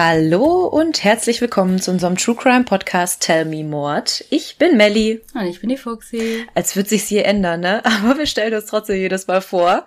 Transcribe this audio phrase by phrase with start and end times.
[0.00, 4.24] Hallo und herzlich willkommen zu unserem True Crime Podcast Tell Me Mord.
[4.30, 5.22] Ich bin Melly.
[5.34, 6.46] Und ich bin die Fuxi.
[6.54, 7.84] Als wird sich's hier ändern, ne?
[7.84, 9.86] Aber wir stellen uns trotzdem jedes Mal vor.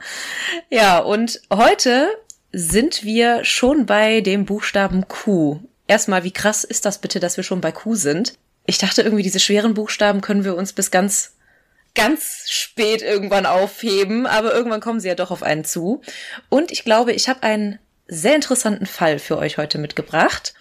[0.70, 2.10] Ja, und heute
[2.52, 5.62] sind wir schon bei dem Buchstaben Q.
[5.88, 8.34] Erstmal, wie krass ist das bitte, dass wir schon bei Q sind?
[8.66, 11.38] Ich dachte irgendwie, diese schweren Buchstaben können wir uns bis ganz
[11.96, 16.02] ganz spät irgendwann aufheben, aber irgendwann kommen sie ja doch auf einen zu.
[16.50, 20.54] Und ich glaube, ich habe einen sehr interessanten Fall für euch heute mitgebracht.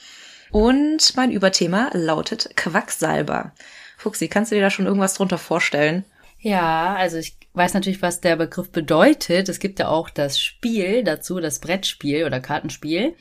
[0.50, 3.52] Und mein Überthema lautet Quacksalber.
[3.96, 6.04] Fuxi, kannst du dir da schon irgendwas drunter vorstellen?
[6.38, 9.48] Ja, also ich weiß natürlich, was der Begriff bedeutet.
[9.48, 13.14] Es gibt ja auch das Spiel dazu, das Brettspiel oder Kartenspiel.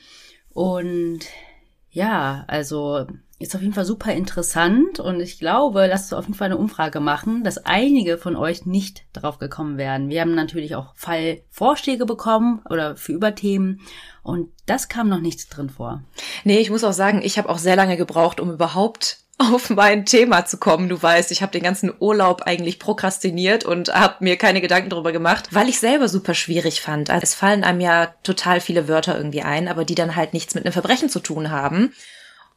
[0.52, 1.20] Und
[1.90, 3.06] ja, also
[3.40, 6.58] ist auf jeden Fall super interessant und ich glaube, lasst uns auf jeden Fall eine
[6.58, 10.10] Umfrage machen, dass einige von euch nicht drauf gekommen werden.
[10.10, 13.80] Wir haben natürlich auch Fallvorschläge bekommen oder für Überthemen
[14.22, 16.02] und das kam noch nicht drin vor.
[16.44, 20.04] Nee, ich muss auch sagen, ich habe auch sehr lange gebraucht, um überhaupt auf mein
[20.04, 20.90] Thema zu kommen.
[20.90, 25.12] Du weißt, ich habe den ganzen Urlaub eigentlich prokrastiniert und habe mir keine Gedanken darüber
[25.12, 27.08] gemacht, weil ich selber super schwierig fand.
[27.08, 30.54] Also es fallen einem ja total viele Wörter irgendwie ein, aber die dann halt nichts
[30.54, 31.94] mit einem Verbrechen zu tun haben.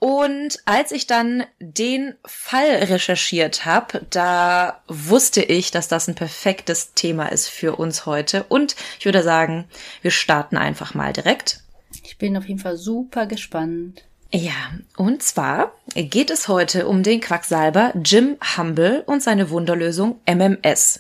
[0.04, 6.94] Und als ich dann den Fall recherchiert habe, da wusste ich, dass das ein perfektes
[6.94, 8.44] Thema ist für uns heute.
[8.50, 9.64] Und ich würde sagen,
[10.02, 11.62] wir starten einfach mal direkt.
[12.04, 14.04] Ich bin auf jeden Fall super gespannt.
[14.30, 21.00] Ja, und zwar geht es heute um den Quacksalber Jim Humble und seine Wunderlösung MMS.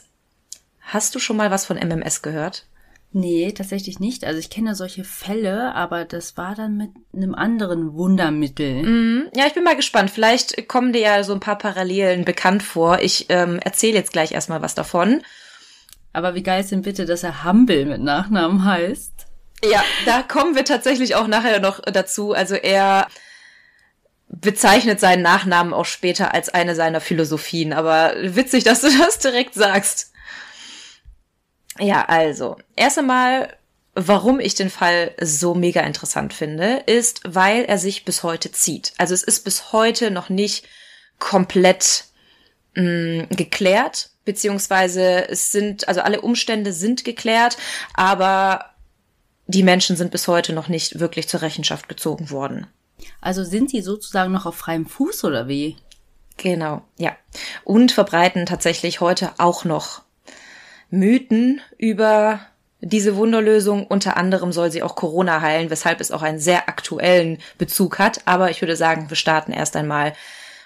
[0.79, 2.67] Hast du schon mal was von MMS gehört?
[3.15, 4.25] Nee, tatsächlich nicht.
[4.25, 8.81] Also ich kenne solche Fälle, aber das war dann mit einem anderen Wundermittel.
[8.83, 10.09] Mm, ja, ich bin mal gespannt.
[10.09, 12.99] Vielleicht kommen dir ja so ein paar Parallelen bekannt vor.
[13.01, 15.21] Ich ähm, erzähle jetzt gleich erstmal was davon.
[16.11, 19.13] Aber wie geil ist denn bitte, dass er Humble mit Nachnamen heißt?
[19.63, 22.33] Ja, da kommen wir tatsächlich auch nachher noch dazu.
[22.33, 23.07] Also er
[24.27, 27.73] bezeichnet seinen Nachnamen auch später als eine seiner Philosophien.
[27.73, 30.12] Aber witzig, dass du das direkt sagst.
[31.79, 33.55] Ja, also, erst einmal,
[33.95, 38.93] warum ich den Fall so mega interessant finde, ist, weil er sich bis heute zieht.
[38.97, 40.67] Also es ist bis heute noch nicht
[41.19, 42.05] komplett
[42.75, 47.57] mh, mm, geklärt, beziehungsweise es sind, also alle Umstände sind geklärt,
[47.93, 48.73] aber
[49.47, 52.67] die Menschen sind bis heute noch nicht wirklich zur Rechenschaft gezogen worden.
[53.19, 55.75] Also sind sie sozusagen noch auf freiem Fuß oder wie?
[56.37, 57.15] Genau, ja.
[57.63, 60.01] Und verbreiten tatsächlich heute auch noch
[60.93, 62.41] Mythen über
[62.79, 63.87] diese Wunderlösung.
[63.87, 68.21] Unter anderem soll sie auch Corona heilen, weshalb es auch einen sehr aktuellen Bezug hat.
[68.25, 70.13] Aber ich würde sagen, wir starten erst einmal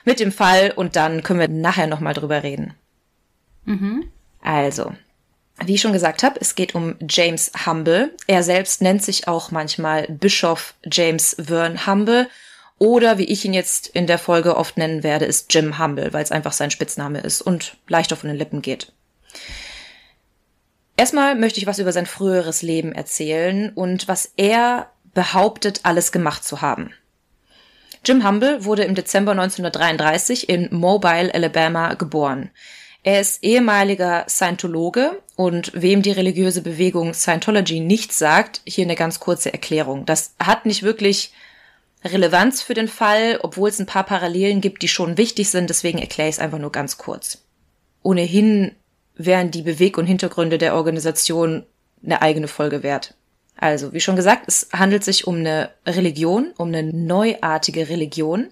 [0.03, 2.73] mit dem Fall und dann können wir nachher nochmal drüber reden.
[3.63, 4.09] Mhm.
[4.41, 4.93] Also,
[5.63, 8.13] wie ich schon gesagt habe, es geht um James Humble.
[8.27, 12.27] Er selbst nennt sich auch manchmal Bischof James Vern Humble.
[12.79, 16.23] Oder wie ich ihn jetzt in der Folge oft nennen werde, ist Jim Humble, weil
[16.23, 18.91] es einfach sein Spitzname ist und leichter von den Lippen geht.
[20.97, 26.43] Erstmal möchte ich was über sein früheres Leben erzählen und was er behauptet, alles gemacht
[26.43, 26.91] zu haben.
[28.03, 32.49] Jim Humble wurde im Dezember 1933 in Mobile, Alabama geboren.
[33.03, 39.19] Er ist ehemaliger Scientologe und wem die religiöse Bewegung Scientology nichts sagt, hier eine ganz
[39.19, 40.05] kurze Erklärung.
[40.05, 41.31] Das hat nicht wirklich
[42.03, 45.99] Relevanz für den Fall, obwohl es ein paar Parallelen gibt, die schon wichtig sind, deswegen
[45.99, 47.43] erkläre ich es einfach nur ganz kurz.
[48.03, 48.75] Ohnehin
[49.17, 51.65] wären die Beweg- und Hintergründe der Organisation
[52.03, 53.15] eine eigene Folge wert.
[53.55, 58.49] Also, wie schon gesagt, es handelt sich um eine Religion, um eine neuartige Religion.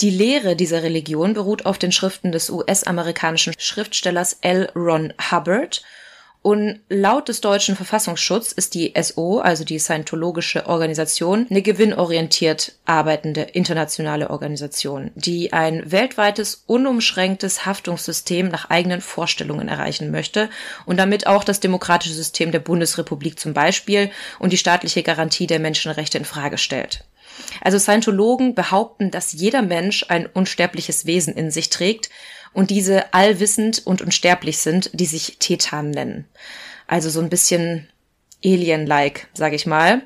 [0.00, 4.70] Die Lehre dieser Religion beruht auf den Schriften des US-amerikanischen Schriftstellers L.
[4.74, 5.82] Ron Hubbard
[6.42, 13.42] und laut des deutschen Verfassungsschutz ist die SO, also die Scientologische Organisation, eine gewinnorientiert arbeitende
[13.42, 20.48] internationale Organisation, die ein weltweites, unumschränktes Haftungssystem nach eigenen Vorstellungen erreichen möchte
[20.86, 25.60] und damit auch das demokratische System der Bundesrepublik zum Beispiel und die staatliche Garantie der
[25.60, 27.04] Menschenrechte in Frage stellt.
[27.60, 32.10] Also Scientologen behaupten, dass jeder Mensch ein unsterbliches Wesen in sich trägt
[32.52, 36.26] und diese allwissend und unsterblich sind, die sich Tetan nennen.
[36.86, 37.88] Also so ein bisschen
[38.44, 40.02] Alien-like, sag ich mal.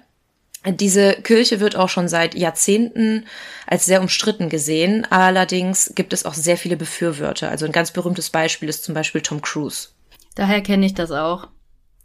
[0.66, 3.26] Diese Kirche wird auch schon seit Jahrzehnten
[3.66, 5.06] als sehr umstritten gesehen.
[5.10, 7.50] Allerdings gibt es auch sehr viele Befürworter.
[7.50, 9.88] Also ein ganz berühmtes Beispiel ist zum Beispiel Tom Cruise.
[10.34, 11.48] Daher kenne ich das auch.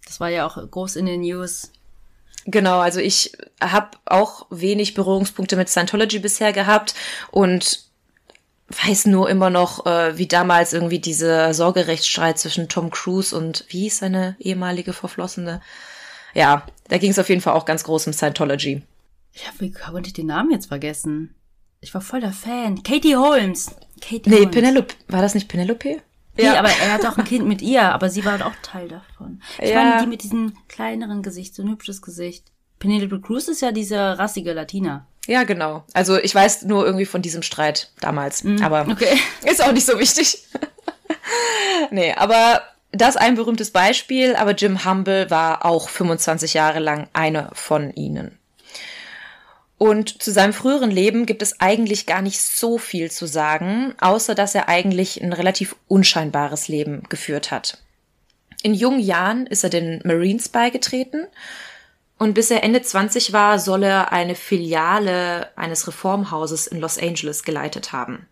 [0.05, 1.71] Das war ja auch groß in den News.
[2.45, 6.95] Genau, also ich habe auch wenig Berührungspunkte mit Scientology bisher gehabt
[7.31, 7.88] und
[8.69, 13.81] weiß nur immer noch, äh, wie damals irgendwie dieser Sorgerechtsstreit zwischen Tom Cruise und wie
[13.81, 15.61] hieß seine ehemalige Verflossene?
[16.33, 18.83] Ja, da ging es auf jeden Fall auch ganz groß um Scientology.
[19.33, 21.33] Ich habe, wie konnte ich den Namen jetzt vergessen?
[21.81, 22.83] Ich war voll der Fan.
[22.83, 23.71] Katie Holmes.
[24.01, 24.51] Katie Nee, Holmes.
[24.51, 24.95] Penelope.
[25.07, 26.01] War das nicht Penelope?
[26.37, 29.41] Nee, aber er hat auch ein Kind mit ihr, aber sie war auch Teil davon.
[29.61, 29.83] Ich Ja.
[29.83, 32.51] meine, die mit diesem kleineren Gesicht, so ein hübsches Gesicht.
[32.79, 35.05] Penelope Cruz ist ja diese rassige Latina.
[35.29, 35.83] Ja, genau.
[35.93, 38.43] Also ich weiß nur irgendwie von diesem Streit damals.
[38.63, 39.15] Aber Okay.
[39.45, 40.43] ist auch nicht so wichtig.
[41.91, 47.51] nee, aber das ein berühmtes Beispiel, aber Jim Humble war auch 25 Jahre lang einer
[47.53, 48.39] von ihnen.
[49.77, 54.33] Und zu seinem früheren Leben gibt es eigentlich gar nicht so viel zu sagen, außer
[54.33, 57.77] dass er eigentlich ein relativ unscheinbares Leben geführt hat.
[58.63, 61.27] In jungen Jahren ist er den Marines beigetreten
[62.19, 67.43] und bis er Ende 20 war, soll er eine Filiale eines Reformhauses in Los Angeles
[67.43, 68.27] geleitet haben.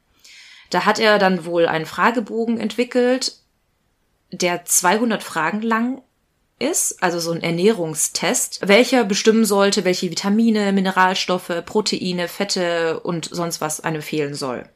[0.69, 3.37] Da hat er dann wohl einen Fragebogen entwickelt,
[4.31, 6.01] der 200 Fragen lang
[6.59, 13.61] ist, also so ein Ernährungstest, welcher bestimmen sollte, welche Vitamine, Mineralstoffe, Proteine, Fette und sonst
[13.61, 14.67] was einem fehlen soll.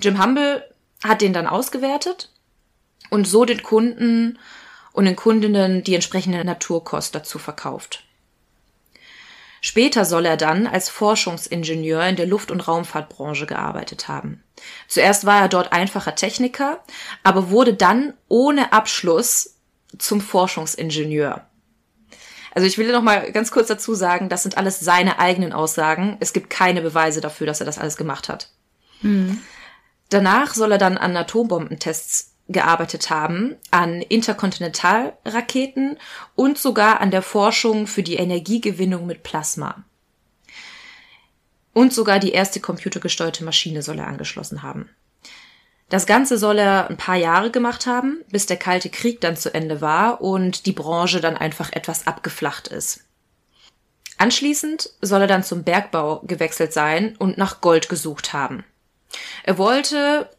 [0.00, 0.62] Jim Humble
[1.02, 2.30] hat den dann ausgewertet
[3.10, 4.38] und so den Kunden
[4.96, 8.02] und den Kundinnen die entsprechende Naturkost dazu verkauft.
[9.60, 14.42] Später soll er dann als Forschungsingenieur in der Luft- und Raumfahrtbranche gearbeitet haben.
[14.88, 16.82] Zuerst war er dort einfacher Techniker,
[17.22, 19.56] aber wurde dann ohne Abschluss
[19.98, 21.44] zum Forschungsingenieur.
[22.54, 26.16] Also ich will noch mal ganz kurz dazu sagen, das sind alles seine eigenen Aussagen.
[26.20, 28.48] Es gibt keine Beweise dafür, dass er das alles gemacht hat.
[30.08, 35.98] Danach soll er dann an Atombombentests gearbeitet haben, an Interkontinentalraketen
[36.34, 39.84] und sogar an der Forschung für die Energiegewinnung mit Plasma.
[41.72, 44.88] Und sogar die erste computergesteuerte Maschine soll er angeschlossen haben.
[45.88, 49.54] Das Ganze soll er ein paar Jahre gemacht haben, bis der Kalte Krieg dann zu
[49.54, 53.04] Ende war und die Branche dann einfach etwas abgeflacht ist.
[54.18, 58.64] Anschließend soll er dann zum Bergbau gewechselt sein und nach Gold gesucht haben.
[59.44, 60.30] Er wollte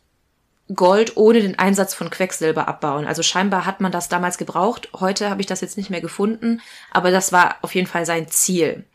[0.73, 3.05] Gold ohne den Einsatz von Quecksilber abbauen.
[3.05, 4.89] Also scheinbar hat man das damals gebraucht.
[4.99, 6.61] Heute habe ich das jetzt nicht mehr gefunden,
[6.91, 8.85] aber das war auf jeden Fall sein Ziel.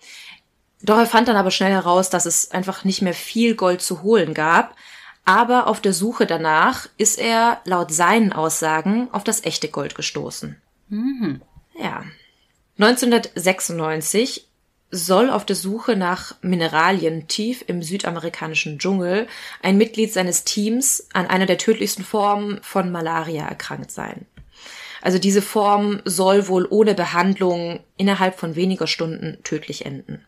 [0.83, 4.03] Doch er fand dann aber schnell heraus, dass es einfach nicht mehr viel Gold zu
[4.03, 4.77] holen gab.
[5.25, 10.61] Aber auf der Suche danach ist er laut seinen Aussagen auf das echte Gold gestoßen.
[11.79, 12.03] Ja.
[12.79, 14.49] 1996
[14.93, 19.27] soll auf der Suche nach Mineralien tief im südamerikanischen Dschungel
[19.63, 24.27] ein Mitglied seines Teams an einer der tödlichsten Formen von Malaria erkrankt sein.
[25.01, 30.25] Also diese Form soll wohl ohne Behandlung innerhalb von weniger Stunden tödlich enden.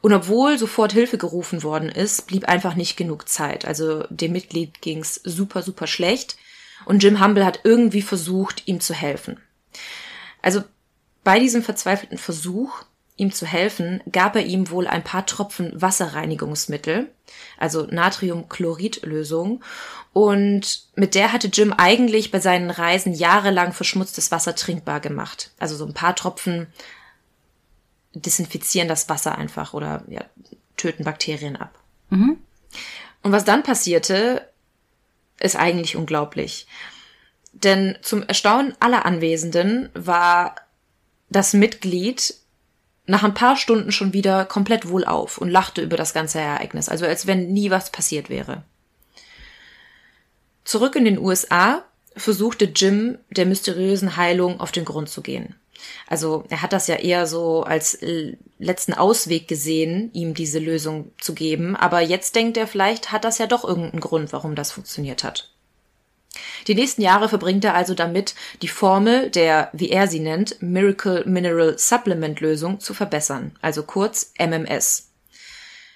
[0.00, 3.66] Und obwohl sofort Hilfe gerufen worden ist, blieb einfach nicht genug Zeit.
[3.66, 6.38] Also dem Mitglied ging's super, super schlecht.
[6.86, 9.40] Und Jim Humble hat irgendwie versucht, ihm zu helfen.
[10.40, 10.62] Also
[11.22, 12.84] bei diesem verzweifelten Versuch,
[13.18, 17.10] ihm zu helfen, gab er ihm wohl ein paar Tropfen Wasserreinigungsmittel,
[17.58, 19.62] also Natriumchloridlösung.
[20.12, 25.50] Und mit der hatte Jim eigentlich bei seinen Reisen jahrelang verschmutztes Wasser trinkbar gemacht.
[25.58, 26.68] Also so ein paar Tropfen
[28.14, 30.24] desinfizieren das Wasser einfach oder ja,
[30.76, 31.78] töten Bakterien ab.
[33.22, 34.48] Und was dann passierte,
[35.40, 36.68] ist eigentlich unglaublich.
[37.52, 40.54] Denn zum Erstaunen aller Anwesenden war
[41.30, 42.34] das Mitglied
[43.08, 47.06] nach ein paar Stunden schon wieder komplett wohlauf und lachte über das ganze Ereignis, also
[47.06, 48.62] als wenn nie was passiert wäre.
[50.64, 51.82] Zurück in den USA
[52.14, 55.54] versuchte Jim der mysteriösen Heilung auf den Grund zu gehen.
[56.06, 57.98] Also er hat das ja eher so als
[58.58, 63.38] letzten Ausweg gesehen, ihm diese Lösung zu geben, aber jetzt denkt er, vielleicht hat das
[63.38, 65.50] ja doch irgendeinen Grund, warum das funktioniert hat.
[66.66, 71.24] Die nächsten Jahre verbringt er also damit, die Formel der, wie er sie nennt, Miracle
[71.26, 75.06] Mineral Supplement Lösung zu verbessern, also kurz MMS.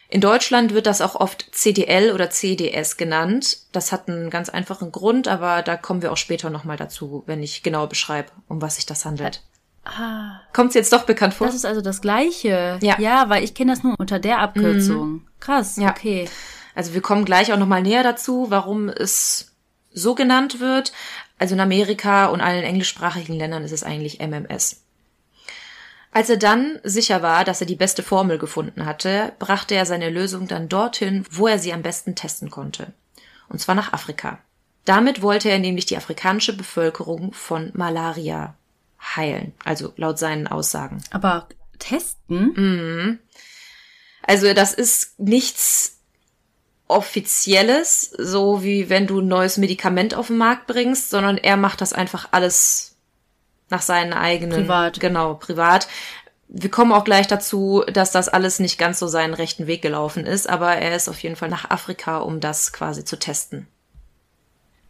[0.09, 3.59] In Deutschland wird das auch oft CDL oder CDS genannt.
[3.73, 7.43] Das hat einen ganz einfachen Grund, aber da kommen wir auch später nochmal dazu, wenn
[7.43, 9.43] ich genau beschreibe, um was sich das handelt.
[9.85, 11.47] Ah, Kommt's jetzt doch bekannt vor?
[11.47, 12.79] das ist also das Gleiche.
[12.83, 13.01] Ja.
[13.01, 15.27] Ja, weil ich kenne das nur unter der Abkürzung.
[15.41, 15.91] Krass, Ja.
[15.91, 16.29] okay.
[16.75, 19.52] Also wir kommen gleich auch nochmal näher dazu, warum es
[19.93, 20.93] so genannt wird.
[21.39, 24.83] Also in Amerika und allen englischsprachigen Ländern ist es eigentlich MMS.
[26.13, 30.11] Als er dann sicher war, dass er die beste Formel gefunden hatte, brachte er seine
[30.11, 32.93] Lösung dann dorthin, wo er sie am besten testen konnte.
[33.49, 34.39] Und zwar nach Afrika.
[34.85, 38.57] Damit wollte er nämlich die afrikanische Bevölkerung von Malaria
[39.17, 41.03] heilen, also laut seinen Aussagen.
[41.11, 43.19] Aber testen?
[44.23, 46.02] Also das ist nichts
[46.93, 51.81] Offizielles, so wie wenn du ein neues Medikament auf den Markt bringst, sondern er macht
[51.81, 52.97] das einfach alles
[53.71, 54.63] nach seinen eigenen.
[54.63, 55.01] Privat.
[55.01, 55.89] Genau, privat.
[56.49, 60.27] wir kommen auch gleich dazu, dass das alles nicht ganz so seinen rechten Weg gelaufen
[60.27, 63.67] ist, aber er ist auf jeden Fall nach Afrika, um das quasi zu testen.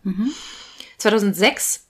[0.02, 0.32] Mhm.
[0.98, 1.86] 2006,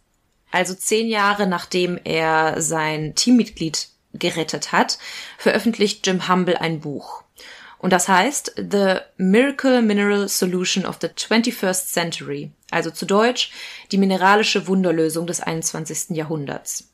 [0.51, 4.99] also zehn Jahre nachdem er sein Teammitglied gerettet hat,
[5.39, 7.22] veröffentlicht Jim Humble ein Buch.
[7.83, 13.51] Und das heißt The Miracle Mineral Solution of the 21st Century, also zu Deutsch
[13.91, 16.17] die mineralische Wunderlösung des 21.
[16.17, 16.89] Jahrhunderts.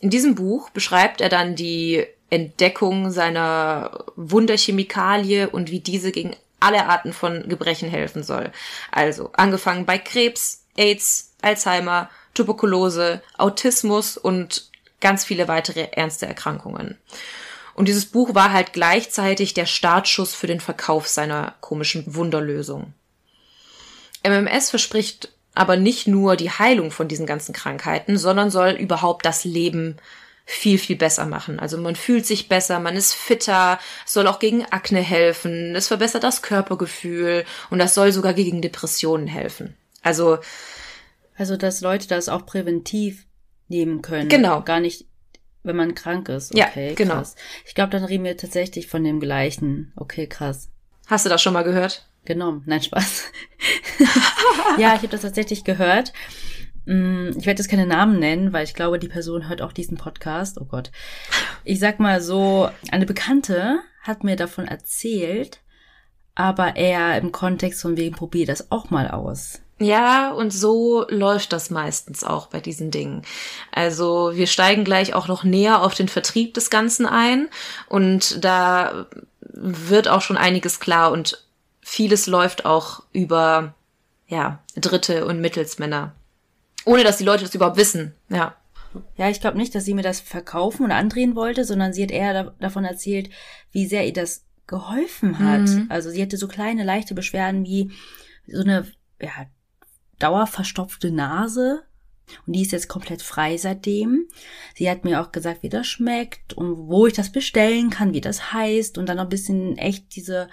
[0.00, 6.86] In diesem Buch beschreibt er dann die Entdeckung seiner Wunderchemikalie und wie diese gegen alle
[6.86, 8.50] Arten von Gebrechen helfen soll.
[8.90, 16.96] Also angefangen bei Krebs, AIDS, Alzheimer, Tuberkulose, Autismus und ganz viele weitere ernste Erkrankungen.
[17.78, 22.92] Und dieses Buch war halt gleichzeitig der Startschuss für den Verkauf seiner komischen Wunderlösung.
[24.24, 29.44] MMS verspricht aber nicht nur die Heilung von diesen ganzen Krankheiten, sondern soll überhaupt das
[29.44, 29.96] Leben
[30.44, 31.60] viel, viel besser machen.
[31.60, 36.24] Also man fühlt sich besser, man ist fitter, soll auch gegen Akne helfen, es verbessert
[36.24, 39.76] das Körpergefühl und das soll sogar gegen Depressionen helfen.
[40.02, 40.38] Also.
[41.36, 43.24] Also, dass Leute das auch präventiv
[43.68, 44.28] nehmen können.
[44.28, 44.62] Genau.
[44.62, 45.06] Gar nicht,
[45.68, 46.52] wenn man krank ist.
[46.52, 47.14] Okay, ja, genau.
[47.14, 47.36] Krass.
[47.64, 49.92] Ich glaube, dann reden wir tatsächlich von dem gleichen.
[49.94, 50.70] Okay, krass.
[51.06, 52.08] Hast du das schon mal gehört?
[52.28, 52.62] genommen.
[52.66, 53.24] Nein, Spaß.
[54.78, 56.12] ja, ich habe das tatsächlich gehört.
[56.84, 59.98] Mm, ich werde jetzt keine Namen nennen, weil ich glaube, die Person hört auch diesen
[59.98, 60.60] Podcast.
[60.60, 60.92] Oh Gott.
[61.64, 65.60] Ich sag mal so, eine Bekannte hat mir davon erzählt,
[66.36, 69.60] aber eher im Kontext von wegen, probier das auch mal aus.
[69.80, 73.22] Ja, und so läuft das meistens auch bei diesen Dingen.
[73.70, 77.48] Also wir steigen gleich auch noch näher auf den Vertrieb des Ganzen ein
[77.88, 79.06] und da
[79.40, 81.44] wird auch schon einiges klar und
[81.80, 83.74] vieles läuft auch über
[84.26, 86.12] ja, Dritte und Mittelsmänner.
[86.84, 88.56] Ohne dass die Leute das überhaupt wissen, ja.
[89.16, 92.10] Ja, ich glaube nicht, dass sie mir das verkaufen oder andrehen wollte, sondern sie hat
[92.10, 93.30] eher da davon erzählt,
[93.70, 95.68] wie sehr ihr das geholfen hat.
[95.68, 95.86] Mhm.
[95.88, 97.92] Also sie hatte so kleine, leichte Beschwerden wie
[98.46, 98.86] so eine
[99.20, 99.46] ja,
[100.18, 101.82] dauerverstopfte Nase.
[102.46, 104.28] Und die ist jetzt komplett frei seitdem.
[104.74, 108.20] Sie hat mir auch gesagt, wie das schmeckt und wo ich das bestellen kann, wie
[108.20, 110.48] das heißt und dann noch ein bisschen echt diese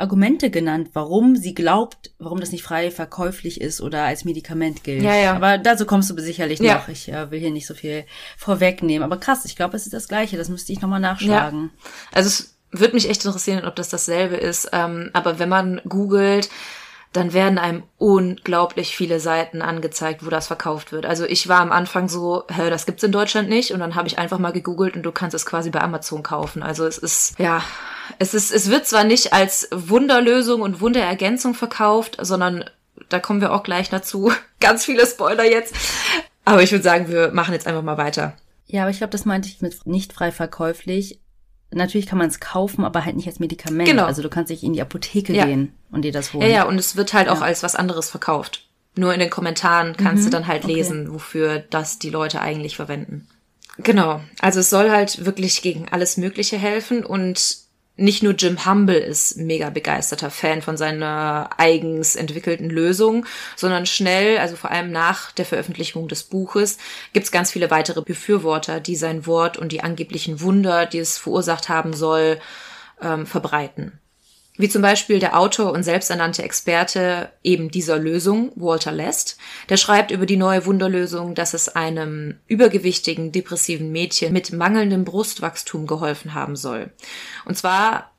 [0.00, 5.02] Argumente genannt, warum sie glaubt, warum das nicht frei verkäuflich ist oder als Medikament gilt.
[5.02, 5.34] Ja, ja.
[5.34, 6.76] Aber dazu kommst du sicherlich ja.
[6.76, 6.88] noch.
[6.88, 8.04] Ich äh, will hier nicht so viel
[8.38, 9.04] vorwegnehmen.
[9.04, 10.38] Aber krass, ich glaube, es ist das Gleiche.
[10.38, 11.70] Das müsste ich nochmal nachschlagen.
[11.74, 11.90] Ja.
[12.12, 14.70] Also es würde mich echt interessieren, ob das dasselbe ist.
[14.72, 16.48] Ähm, aber wenn man googelt,
[17.12, 21.06] dann werden einem unglaublich viele Seiten angezeigt, wo das verkauft wird.
[21.06, 24.06] Also ich war am Anfang so, hä, das gibt's in Deutschland nicht und dann habe
[24.06, 26.62] ich einfach mal gegoogelt und du kannst es quasi bei Amazon kaufen.
[26.62, 27.64] Also es ist ja,
[28.20, 32.64] es ist es wird zwar nicht als Wunderlösung und Wunderergänzung verkauft, sondern
[33.08, 34.32] da kommen wir auch gleich dazu.
[34.60, 35.74] Ganz viele Spoiler jetzt.
[36.44, 38.34] Aber ich würde sagen, wir machen jetzt einfach mal weiter.
[38.66, 41.18] Ja, aber ich glaube, das meinte ich mit nicht frei verkäuflich
[41.72, 43.88] natürlich kann man es kaufen, aber halt nicht als Medikament.
[43.88, 44.04] Genau.
[44.04, 45.46] Also du kannst nicht in die Apotheke ja.
[45.46, 46.42] gehen und dir das holen.
[46.42, 47.32] Ja, ja, und es wird halt ja.
[47.32, 48.66] auch als was anderes verkauft.
[48.96, 50.26] Nur in den Kommentaren kannst mhm.
[50.26, 51.14] du dann halt lesen, okay.
[51.14, 53.28] wofür das die Leute eigentlich verwenden.
[53.78, 54.20] Genau.
[54.40, 57.58] Also es soll halt wirklich gegen alles Mögliche helfen und
[58.00, 63.26] nicht nur Jim Humble ist mega begeisterter Fan von seiner eigens entwickelten Lösung,
[63.56, 66.78] sondern schnell, also vor allem nach der Veröffentlichung des Buches,
[67.12, 71.18] gibt es ganz viele weitere Befürworter, die sein Wort und die angeblichen Wunder, die es
[71.18, 72.40] verursacht haben soll,
[73.02, 73.99] ähm, verbreiten.
[74.60, 79.38] Wie zum Beispiel der Autor und selbsternannte Experte eben dieser Lösung, Walter Lest.
[79.70, 85.86] Der schreibt über die neue Wunderlösung, dass es einem übergewichtigen, depressiven Mädchen mit mangelndem Brustwachstum
[85.86, 86.90] geholfen haben soll.
[87.46, 88.10] Und zwar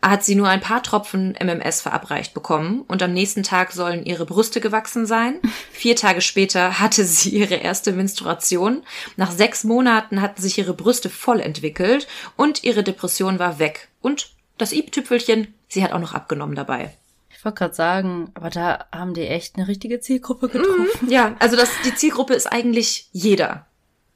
[0.00, 4.26] hat sie nur ein paar Tropfen MMS verabreicht bekommen und am nächsten Tag sollen ihre
[4.26, 5.40] Brüste gewachsen sein.
[5.72, 8.84] Vier Tage später hatte sie ihre erste Menstruation.
[9.16, 12.06] Nach sechs Monaten hatten sich ihre Brüste voll entwickelt
[12.36, 13.88] und ihre Depression war weg.
[14.00, 16.92] Und das i-Tüpfelchen Sie hat auch noch abgenommen dabei.
[17.30, 20.88] Ich wollte gerade sagen, aber da haben die echt eine richtige Zielgruppe getroffen.
[21.00, 23.66] Mhm, ja, also das, die Zielgruppe ist eigentlich jeder.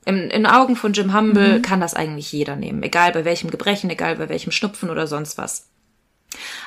[0.05, 1.63] In, in Augen von Jim Humble mhm.
[1.63, 2.83] kann das eigentlich jeder nehmen.
[2.83, 5.69] Egal bei welchem Gebrechen, egal bei welchem Schnupfen oder sonst was.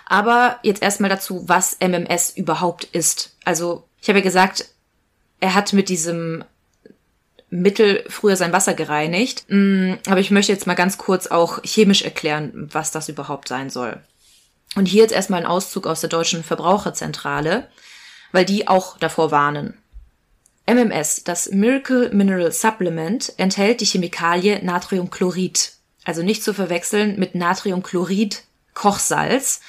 [0.05, 3.35] Aber jetzt erstmal dazu, was MMS überhaupt ist.
[3.43, 4.73] Also, ich habe ja gesagt,
[5.41, 6.45] er hat mit diesem
[7.49, 9.45] Mittel früher sein Wasser gereinigt.
[9.47, 13.69] Mm, aber ich möchte jetzt mal ganz kurz auch chemisch erklären, was das überhaupt sein
[13.69, 14.01] soll.
[14.75, 17.67] Und hier jetzt erstmal ein Auszug aus der deutschen Verbraucherzentrale,
[18.31, 19.77] weil die auch davor warnen.
[20.65, 25.71] MMS, das Miracle Mineral Supplement, enthält die Chemikalie Natriumchlorid.
[26.03, 29.61] Also nicht zu verwechseln mit Natriumchlorid Kochsalz,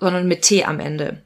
[0.00, 1.22] sondern mit T am Ende.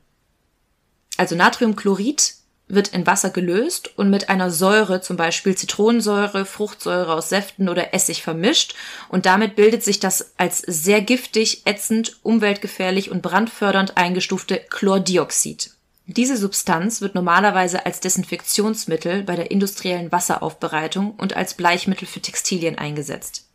[1.16, 2.34] Also Natriumchlorid
[2.72, 7.94] wird in Wasser gelöst und mit einer Säure, zum Beispiel Zitronensäure, Fruchtsäure aus Säften oder
[7.94, 8.74] Essig vermischt
[9.08, 15.70] und damit bildet sich das als sehr giftig, ätzend, umweltgefährlich und brandfördernd eingestufte Chlordioxid.
[16.06, 22.76] Diese Substanz wird normalerweise als Desinfektionsmittel bei der industriellen Wasseraufbereitung und als Bleichmittel für Textilien
[22.76, 23.46] eingesetzt.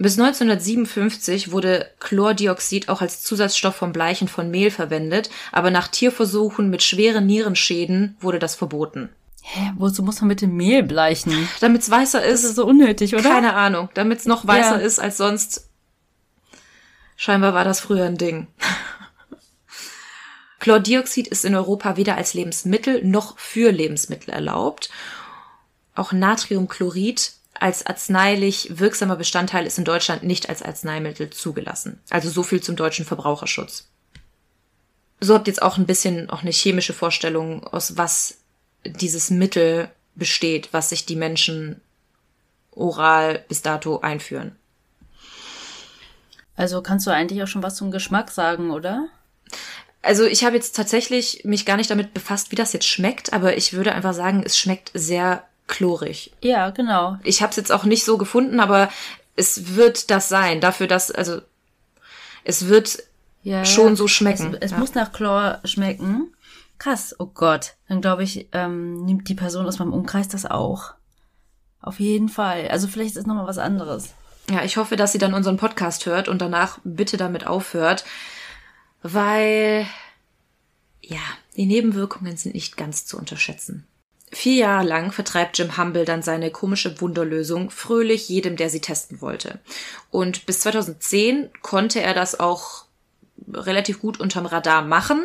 [0.00, 6.70] Bis 1957 wurde Chlordioxid auch als Zusatzstoff vom Bleichen von Mehl verwendet, aber nach Tierversuchen
[6.70, 9.08] mit schweren Nierenschäden wurde das verboten.
[9.42, 11.48] Hä, wozu muss man mit dem Mehl bleichen?
[11.60, 12.44] Damit's weißer ist.
[12.44, 13.28] Das ist so unnötig, oder?
[13.30, 13.88] Keine Ahnung.
[13.94, 14.86] Damit's noch weißer Ja.
[14.86, 15.68] ist als sonst.
[17.16, 18.46] Scheinbar war das früher ein Ding.
[20.60, 24.90] Chlordioxid ist in Europa weder als Lebensmittel noch für Lebensmittel erlaubt.
[25.94, 32.00] Auch Natriumchlorid als arzneilich wirksamer Bestandteil ist in Deutschland nicht als Arzneimittel zugelassen.
[32.10, 33.88] Also so viel zum deutschen Verbraucherschutz.
[35.20, 38.38] So habt ihr jetzt auch ein bisschen auch eine chemische Vorstellung, aus was
[38.84, 41.80] dieses Mittel besteht, was sich die Menschen
[42.70, 44.56] oral bis dato einführen.
[46.56, 49.08] Also kannst du eigentlich auch schon was zum Geschmack sagen, oder?
[50.02, 53.56] Also ich habe jetzt tatsächlich mich gar nicht damit befasst, wie das jetzt schmeckt, aber
[53.56, 56.32] ich würde einfach sagen, es schmeckt sehr chlorig.
[56.42, 57.18] Ja, genau.
[57.22, 58.88] Ich habe es jetzt auch nicht so gefunden, aber
[59.36, 60.60] es wird das sein.
[60.60, 61.40] Dafür, dass also
[62.44, 63.02] es wird
[63.42, 64.54] Ja, schon so schmecken.
[64.54, 64.78] Es, es ja.
[64.78, 66.34] muss nach Chlor schmecken.
[66.78, 67.74] Krass, oh Gott.
[67.88, 70.94] Dann glaube ich, ähm, nimmt die Person aus meinem Umkreis das auch.
[71.80, 72.68] Auf jeden Fall.
[72.68, 74.14] Also vielleicht ist es nochmal was anderes.
[74.50, 78.04] Ja, ich hoffe, dass sie dann unseren Podcast hört und danach bitte damit aufhört,
[79.02, 79.86] weil
[81.02, 81.20] ja,
[81.56, 83.86] die Nebenwirkungen sind nicht ganz zu unterschätzen.
[84.30, 89.20] Vier Jahre lang vertreibt Jim Humble dann seine komische Wunderlösung fröhlich jedem, der sie testen
[89.20, 89.58] wollte.
[90.10, 92.84] Und bis 2010 konnte er das auch
[93.52, 95.24] relativ gut unterm Radar machen,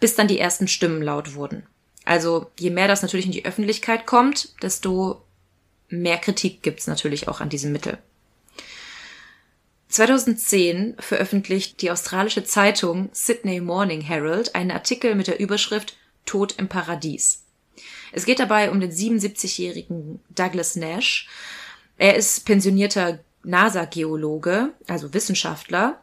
[0.00, 1.66] bis dann die ersten Stimmen laut wurden.
[2.04, 5.22] Also je mehr das natürlich in die Öffentlichkeit kommt, desto
[5.88, 7.98] mehr Kritik gibt's natürlich auch an diesem Mittel.
[9.88, 16.68] 2010 veröffentlicht die australische Zeitung Sydney Morning Herald einen Artikel mit der Überschrift Tod im
[16.68, 17.45] Paradies.
[18.12, 21.28] Es geht dabei um den 77-jährigen Douglas Nash.
[21.98, 26.00] Er ist pensionierter NASA-Geologe, also Wissenschaftler,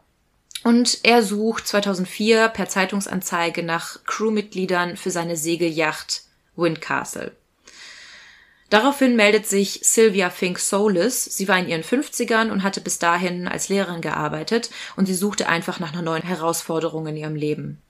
[0.62, 6.22] und er sucht 2004 per Zeitungsanzeige nach Crewmitgliedern für seine Segelyacht
[6.56, 7.32] Windcastle.
[8.70, 11.24] Daraufhin meldet sich Sylvia Fink Solis.
[11.24, 15.48] Sie war in ihren 50ern und hatte bis dahin als Lehrerin gearbeitet und sie suchte
[15.48, 17.80] einfach nach einer neuen Herausforderung in ihrem Leben.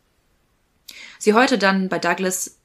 [1.19, 2.59] Sie heulte dann bei Douglas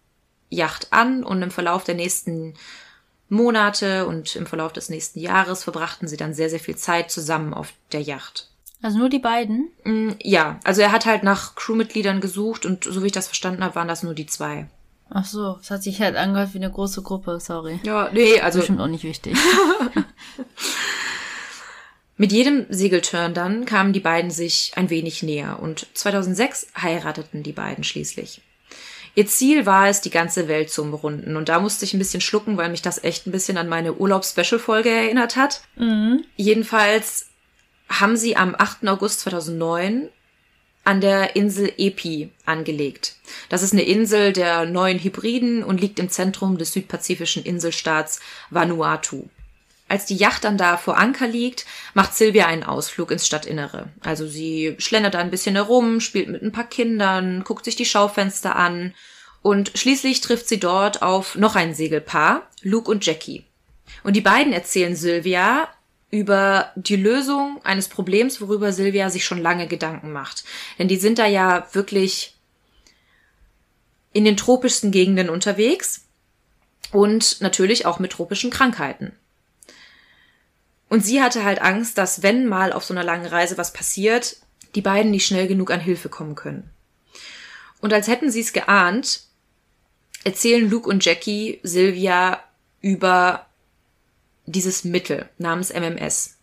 [0.49, 2.55] Yacht an und im Verlauf der nächsten
[3.29, 7.53] Monate und im Verlauf des nächsten Jahres verbrachten sie dann sehr, sehr viel Zeit zusammen
[7.53, 8.49] auf der Yacht.
[8.81, 9.69] Also nur die beiden?
[9.83, 13.63] Mm, Ja, also er hat halt nach Crewmitgliedern gesucht und so wie ich das verstanden
[13.63, 14.67] habe, waren das nur die zwei.
[15.11, 17.79] Ach so, es hat sich halt angehört wie eine große Gruppe, sorry.
[17.83, 19.37] Ja, nee, also Bestimmt auch nicht wichtig.
[22.17, 27.53] Mit jedem Segelturn dann kamen die beiden sich ein wenig näher und 2006 heirateten die
[27.53, 28.41] beiden schließlich.
[29.15, 32.21] Ihr Ziel war es, die ganze Welt zu umrunden und da musste ich ein bisschen
[32.21, 35.61] schlucken, weil mich das echt ein bisschen an meine Urlaubs-Special-Folge erinnert hat.
[36.35, 37.27] Jedenfalls
[37.89, 38.87] haben sie am 8.
[38.87, 40.09] August 2009
[40.85, 43.15] an der Insel Epi angelegt.
[43.49, 48.19] Das ist eine Insel der neuen Hybriden und liegt im Zentrum des südpazifischen Inselstaats
[48.49, 49.27] Vanuatu.
[49.89, 53.89] Als die Yacht dann da vor Anker liegt, macht Sylvia einen Ausflug ins Stadtinnere.
[54.01, 57.85] Also sie schlendert da ein bisschen herum, spielt mit ein paar Kindern, guckt sich die
[57.85, 58.93] Schaufenster an
[59.41, 63.45] und schließlich trifft sie dort auf noch ein Segelpaar, Luke und Jackie.
[64.03, 65.67] Und die beiden erzählen Sylvia
[66.11, 70.43] über die Lösung eines Problems, worüber Sylvia sich schon lange Gedanken macht.
[70.77, 72.35] Denn die sind da ja wirklich
[74.13, 76.05] in den tropischsten Gegenden unterwegs
[76.91, 79.13] und natürlich auch mit tropischen Krankheiten.
[80.89, 84.37] Und sie hatte halt Angst, dass wenn mal auf so einer langen Reise was passiert,
[84.75, 86.69] die beiden nicht schnell genug an Hilfe kommen können.
[87.79, 89.21] Und als hätten sie es geahnt,
[90.23, 92.43] erzählen Luke und Jackie Sylvia
[92.81, 93.45] über
[94.45, 96.37] dieses Mittel namens MMS,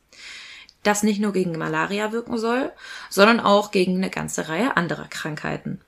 [0.83, 2.73] das nicht nur gegen Malaria wirken soll,
[3.11, 5.81] sondern auch gegen eine ganze Reihe anderer Krankheiten.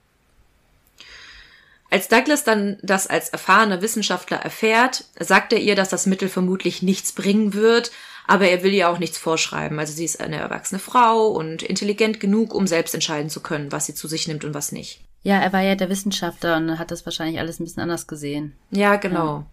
[1.91, 6.83] Als Douglas dann das als erfahrener Wissenschaftler erfährt, sagt er ihr, dass das Mittel vermutlich
[6.83, 7.93] nichts bringen wird,
[8.29, 9.79] aber er will ihr auch nichts vorschreiben.
[9.81, 13.87] Also sie ist eine erwachsene Frau und intelligent genug, um selbst entscheiden zu können, was
[13.87, 15.01] sie zu sich nimmt und was nicht.
[15.25, 18.55] ja, er war ja der Wissenschaftler und hat das wahrscheinlich alles ein bisschen anders gesehen.
[18.71, 19.47] Ja, genau.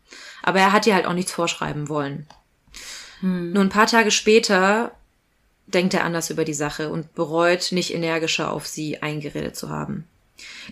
[0.43, 2.27] Aber er hat ihr halt auch nichts vorschreiben wollen.
[3.21, 4.91] Nur ein paar Tage später
[5.67, 10.05] denkt er anders über die Sache und bereut, nicht energischer auf sie eingeredet zu haben.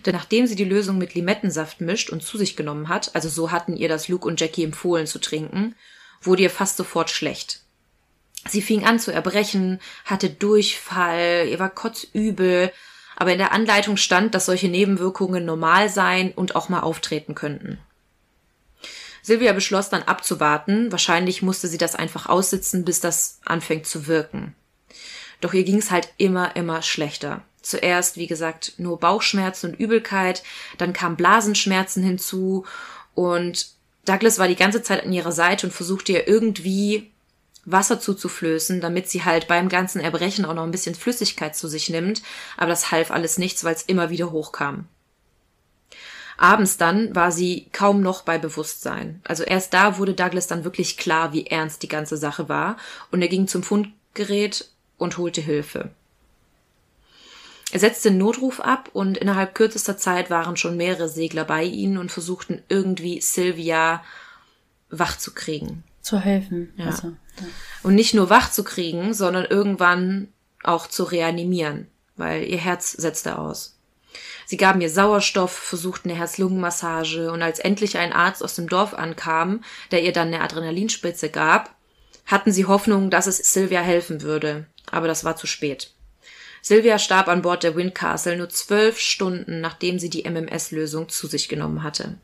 [0.04, 3.50] Denn nachdem sie die Lösung mit Limettensaft mischt und zu sich genommen hat, also so
[3.50, 5.74] hatten ihr das Luke und Jackie empfohlen zu trinken,
[6.20, 7.63] wurde ihr fast sofort schlecht.
[8.48, 12.72] Sie fing an zu erbrechen, hatte Durchfall, ihr war kotzübel,
[13.16, 17.78] aber in der Anleitung stand, dass solche Nebenwirkungen normal seien und auch mal auftreten könnten.
[19.22, 24.54] Silvia beschloss dann abzuwarten, wahrscheinlich musste sie das einfach aussitzen, bis das anfängt zu wirken.
[25.40, 27.42] Doch ihr ging's halt immer, immer schlechter.
[27.62, 30.42] Zuerst, wie gesagt, nur Bauchschmerzen und Übelkeit,
[30.76, 32.66] dann kamen Blasenschmerzen hinzu
[33.14, 33.68] und
[34.04, 37.10] Douglas war die ganze Zeit an ihrer Seite und versuchte ihr irgendwie
[37.64, 41.88] Wasser zuzuflößen, damit sie halt beim ganzen Erbrechen auch noch ein bisschen Flüssigkeit zu sich
[41.88, 42.22] nimmt,
[42.56, 44.86] aber das half alles nichts, weil es immer wieder hochkam.
[46.36, 49.20] Abends dann war sie kaum noch bei Bewusstsein.
[49.24, 52.76] Also erst da wurde Douglas dann wirklich klar, wie ernst die ganze Sache war,
[53.10, 55.90] und er ging zum Fundgerät und holte Hilfe.
[57.70, 61.98] Er setzte den Notruf ab und innerhalb kürzester Zeit waren schon mehrere Segler bei ihnen
[61.98, 64.04] und versuchten irgendwie Sylvia
[64.90, 65.82] wach zu kriegen.
[66.04, 66.72] Zu helfen.
[66.76, 66.86] Ja.
[66.86, 67.46] Also, ja.
[67.82, 70.28] Und nicht nur wach zu kriegen, sondern irgendwann
[70.62, 73.78] auch zu reanimieren, weil ihr Herz setzte aus.
[74.46, 78.92] Sie gaben ihr Sauerstoff, versuchten eine Herz-Lungen-Massage und als endlich ein Arzt aus dem Dorf
[78.92, 81.74] ankam, der ihr dann eine Adrenalinspritze gab,
[82.26, 84.66] hatten sie Hoffnung, dass es Sylvia helfen würde.
[84.90, 85.94] Aber das war zu spät.
[86.60, 91.48] Sylvia starb an Bord der Windcastle nur zwölf Stunden, nachdem sie die MMS-Lösung zu sich
[91.48, 92.18] genommen hatte.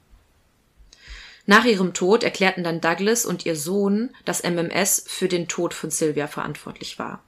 [1.50, 5.90] Nach ihrem Tod erklärten dann Douglas und ihr Sohn, dass MMS für den Tod von
[5.90, 7.24] Sylvia verantwortlich war.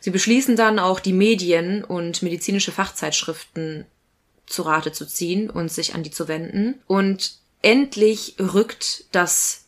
[0.00, 3.86] Sie beschließen dann auch die Medien und medizinische Fachzeitschriften
[4.46, 6.82] zu Rate zu ziehen und sich an die zu wenden.
[6.88, 9.66] Und endlich rückt das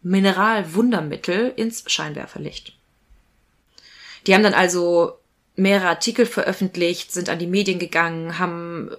[0.00, 2.78] Mineralwundermittel ins Scheinwerferlicht.
[4.26, 5.18] Die haben dann also
[5.54, 8.90] mehrere Artikel veröffentlicht, sind an die Medien gegangen, haben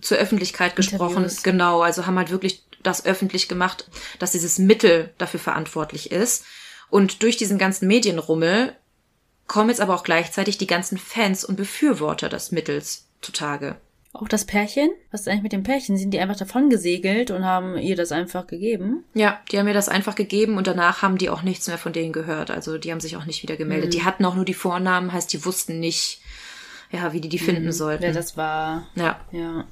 [0.00, 1.42] zur Öffentlichkeit gesprochen, Interviews.
[1.42, 6.44] genau, also haben halt wirklich das öffentlich gemacht, dass dieses Mittel dafür verantwortlich ist.
[6.88, 8.74] Und durch diesen ganzen Medienrummel
[9.46, 13.76] kommen jetzt aber auch gleichzeitig die ganzen Fans und Befürworter des Mittels zutage.
[14.12, 14.88] Auch das Pärchen?
[15.10, 15.98] Was ist eigentlich mit dem Pärchen?
[15.98, 19.04] Sind die einfach davon gesegelt und haben ihr das einfach gegeben?
[19.12, 21.92] Ja, die haben ihr das einfach gegeben und danach haben die auch nichts mehr von
[21.92, 22.50] denen gehört.
[22.50, 23.88] Also die haben sich auch nicht wieder gemeldet.
[23.88, 23.90] Mhm.
[23.90, 26.22] Die hatten auch nur die Vornamen, heißt, die wussten nicht,
[26.90, 28.04] ja, wie die die finden mhm, sollten.
[28.04, 28.88] Wer das war.
[28.94, 29.20] Ja.
[29.32, 29.66] Ja.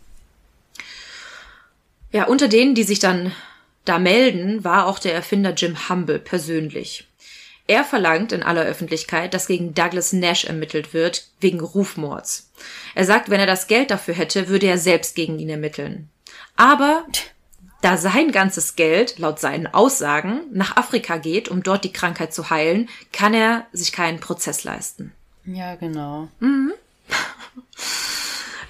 [2.15, 3.33] Ja, unter denen, die sich dann
[3.85, 7.09] da melden, war auch der Erfinder Jim Humble persönlich.
[7.67, 12.53] Er verlangt in aller Öffentlichkeit, dass gegen Douglas Nash ermittelt wird, wegen Rufmords.
[12.95, 16.09] Er sagt, wenn er das Geld dafür hätte, würde er selbst gegen ihn ermitteln.
[16.55, 17.05] Aber
[17.83, 22.49] da sein ganzes Geld, laut seinen Aussagen, nach Afrika geht, um dort die Krankheit zu
[22.49, 25.13] heilen, kann er sich keinen Prozess leisten.
[25.45, 26.29] Ja, genau.
[26.39, 26.75] Mhm.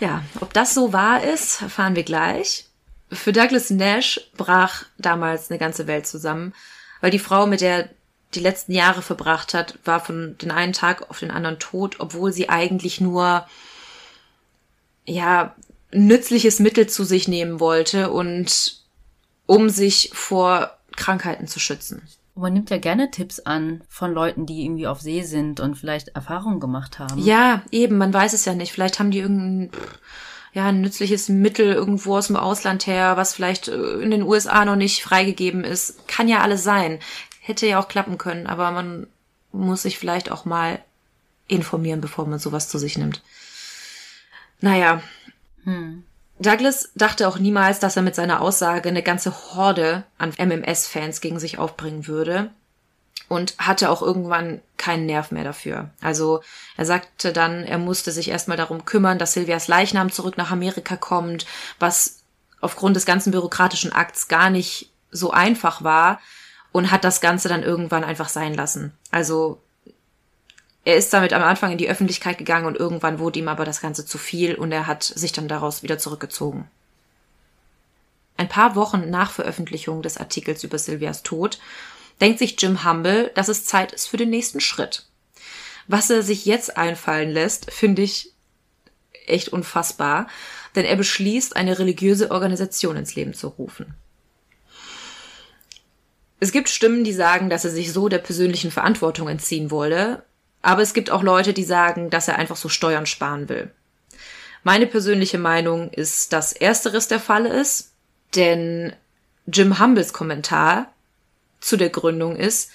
[0.00, 2.66] Ja, ob das so wahr ist, erfahren wir gleich.
[3.14, 6.54] Für Douglas Nash brach damals eine ganze Welt zusammen,
[7.00, 7.88] weil die Frau, mit der
[8.34, 12.32] die letzten Jahre verbracht hat, war von den einen Tag auf den anderen tot, obwohl
[12.32, 13.46] sie eigentlich nur
[15.06, 15.54] ja
[15.92, 18.82] nützliches Mittel zu sich nehmen wollte und
[19.46, 22.02] um sich vor Krankheiten zu schützen.
[22.34, 26.08] Man nimmt ja gerne Tipps an von Leuten, die irgendwie auf See sind und vielleicht
[26.08, 27.22] Erfahrungen gemacht haben.
[27.22, 28.72] Ja, eben, man weiß es ja nicht.
[28.72, 29.70] Vielleicht haben die irgendein
[30.54, 34.64] ja, ein nützliches Mittel irgendwo aus dem Ausland her, was vielleicht äh, in den USA
[34.64, 36.08] noch nicht freigegeben ist.
[36.08, 37.00] Kann ja alles sein
[37.44, 39.06] hätte ja auch klappen können, aber man
[39.52, 40.82] muss sich vielleicht auch mal
[41.46, 43.22] informieren, bevor man sowas zu sich nimmt.
[44.60, 45.02] Naja.
[45.64, 46.04] Hm.
[46.38, 51.38] Douglas dachte auch niemals, dass er mit seiner Aussage eine ganze Horde an MMS-Fans gegen
[51.38, 52.50] sich aufbringen würde
[53.28, 55.90] und hatte auch irgendwann keinen Nerv mehr dafür.
[56.02, 56.42] Also
[56.76, 60.96] er sagte dann, er musste sich erstmal darum kümmern, dass Silvias Leichnam zurück nach Amerika
[60.96, 61.46] kommt,
[61.78, 62.18] was
[62.60, 66.20] aufgrund des ganzen bürokratischen Akts gar nicht so einfach war
[66.70, 68.92] und hat das Ganze dann irgendwann einfach sein lassen.
[69.10, 69.58] Also
[70.84, 73.80] er ist damit am Anfang in die Öffentlichkeit gegangen und irgendwann wurde ihm aber das
[73.80, 76.68] Ganze zu viel und er hat sich dann daraus wieder zurückgezogen.
[78.36, 81.58] Ein paar Wochen nach Veröffentlichung des Artikels über Sylvias Tod
[82.20, 85.06] denkt sich Jim Humble, dass es Zeit ist für den nächsten Schritt.
[85.86, 88.32] Was er sich jetzt einfallen lässt, finde ich
[89.26, 90.28] echt unfassbar,
[90.74, 93.94] denn er beschließt, eine religiöse Organisation ins Leben zu rufen.
[96.40, 100.24] Es gibt Stimmen, die sagen, dass er sich so der persönlichen Verantwortung entziehen wolle,
[100.62, 103.70] aber es gibt auch Leute, die sagen, dass er einfach so Steuern sparen will.
[104.62, 107.92] Meine persönliche Meinung ist, dass ersteres der Fall ist,
[108.34, 108.94] denn
[109.46, 110.93] Jim Humbles Kommentar
[111.64, 112.70] zu der Gründung ist,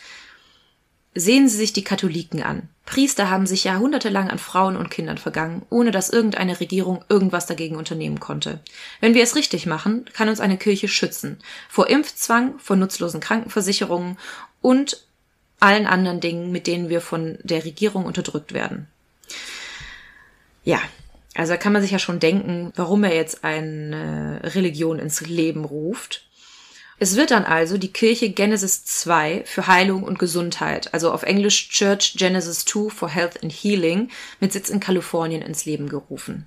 [1.13, 2.69] sehen Sie sich die Katholiken an.
[2.85, 7.75] Priester haben sich jahrhundertelang an Frauen und Kindern vergangen, ohne dass irgendeine Regierung irgendwas dagegen
[7.75, 8.61] unternehmen konnte.
[8.99, 11.37] Wenn wir es richtig machen, kann uns eine Kirche schützen.
[11.69, 14.17] Vor Impfzwang, vor nutzlosen Krankenversicherungen
[14.61, 15.05] und
[15.59, 18.87] allen anderen Dingen, mit denen wir von der Regierung unterdrückt werden.
[20.63, 20.81] Ja,
[21.35, 25.63] also da kann man sich ja schon denken, warum er jetzt eine Religion ins Leben
[25.63, 26.28] ruft.
[27.01, 31.69] Es wird dann also die Kirche Genesis 2 für Heilung und Gesundheit, also auf Englisch
[31.69, 34.09] Church Genesis 2 for Health and Healing,
[34.41, 36.45] mit Sitz in Kalifornien ins Leben gerufen.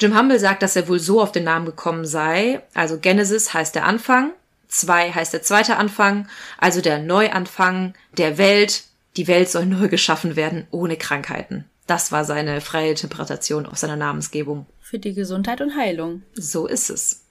[0.00, 2.62] Jim Humble sagt, dass er wohl so auf den Namen gekommen sei.
[2.72, 4.32] Also Genesis heißt der Anfang,
[4.68, 6.26] 2 heißt der zweite Anfang,
[6.58, 8.84] also der Neuanfang der Welt.
[9.16, 11.64] Die Welt soll neu geschaffen werden, ohne Krankheiten.
[11.86, 14.66] Das war seine freie Interpretation auf seiner Namensgebung.
[14.80, 16.22] Für die Gesundheit und Heilung.
[16.34, 17.25] So ist es.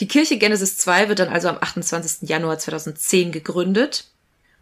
[0.00, 2.28] Die Kirche Genesis 2 wird dann also am 28.
[2.28, 4.06] Januar 2010 gegründet.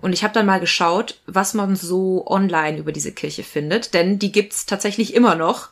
[0.01, 4.19] Und ich habe dann mal geschaut, was man so online über diese Kirche findet, denn
[4.19, 5.71] die gibt's tatsächlich immer noch.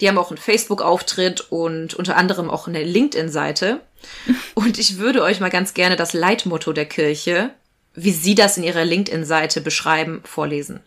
[0.00, 3.80] Die haben auch einen Facebook-Auftritt und unter anderem auch eine LinkedIn-Seite.
[4.54, 7.50] Und ich würde euch mal ganz gerne das Leitmotto der Kirche,
[7.94, 10.80] wie sie das in ihrer LinkedIn-Seite beschreiben, vorlesen.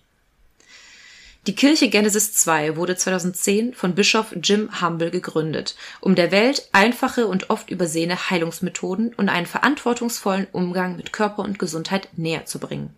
[1.45, 7.27] Die Kirche Genesis 2 wurde 2010 von Bischof Jim Humble gegründet, um der Welt einfache
[7.27, 12.95] und oft übersehene Heilungsmethoden und einen verantwortungsvollen Umgang mit Körper und Gesundheit näher zu bringen.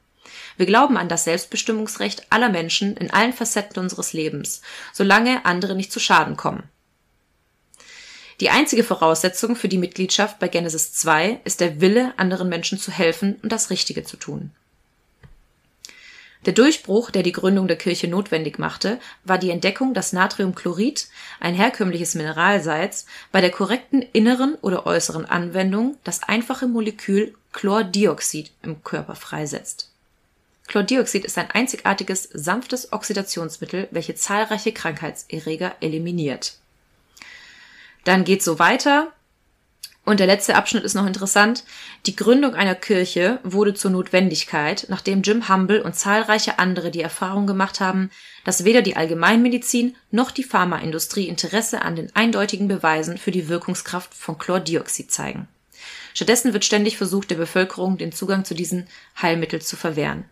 [0.58, 4.62] Wir glauben an das Selbstbestimmungsrecht aller Menschen in allen Facetten unseres Lebens,
[4.94, 6.70] solange andere nicht zu Schaden kommen.
[8.42, 12.92] Die einzige Voraussetzung für die Mitgliedschaft bei Genesis 2 ist der Wille, anderen Menschen zu
[12.92, 14.52] helfen und das Richtige zu tun.
[16.46, 21.08] Der Durchbruch, der die Gründung der Kirche notwendig machte, war die Entdeckung, dass Natriumchlorid,
[21.40, 28.84] ein herkömmliches Mineralsalz, bei der korrekten inneren oder äußeren Anwendung das einfache Molekül Chlordioxid im
[28.84, 29.92] Körper freisetzt.
[30.68, 36.58] Chlordioxid ist ein einzigartiges, sanftes Oxidationsmittel, welche zahlreiche Krankheitserreger eliminiert.
[38.04, 39.12] Dann geht's so weiter.
[40.06, 41.64] Und der letzte Abschnitt ist noch interessant.
[42.06, 47.48] Die Gründung einer Kirche wurde zur Notwendigkeit, nachdem Jim Humble und zahlreiche andere die Erfahrung
[47.48, 48.12] gemacht haben,
[48.44, 54.14] dass weder die Allgemeinmedizin noch die Pharmaindustrie Interesse an den eindeutigen Beweisen für die Wirkungskraft
[54.14, 55.48] von Chlordioxid zeigen.
[56.14, 58.88] Stattdessen wird ständig versucht, der Bevölkerung den Zugang zu diesen
[59.20, 60.26] Heilmitteln zu verwehren.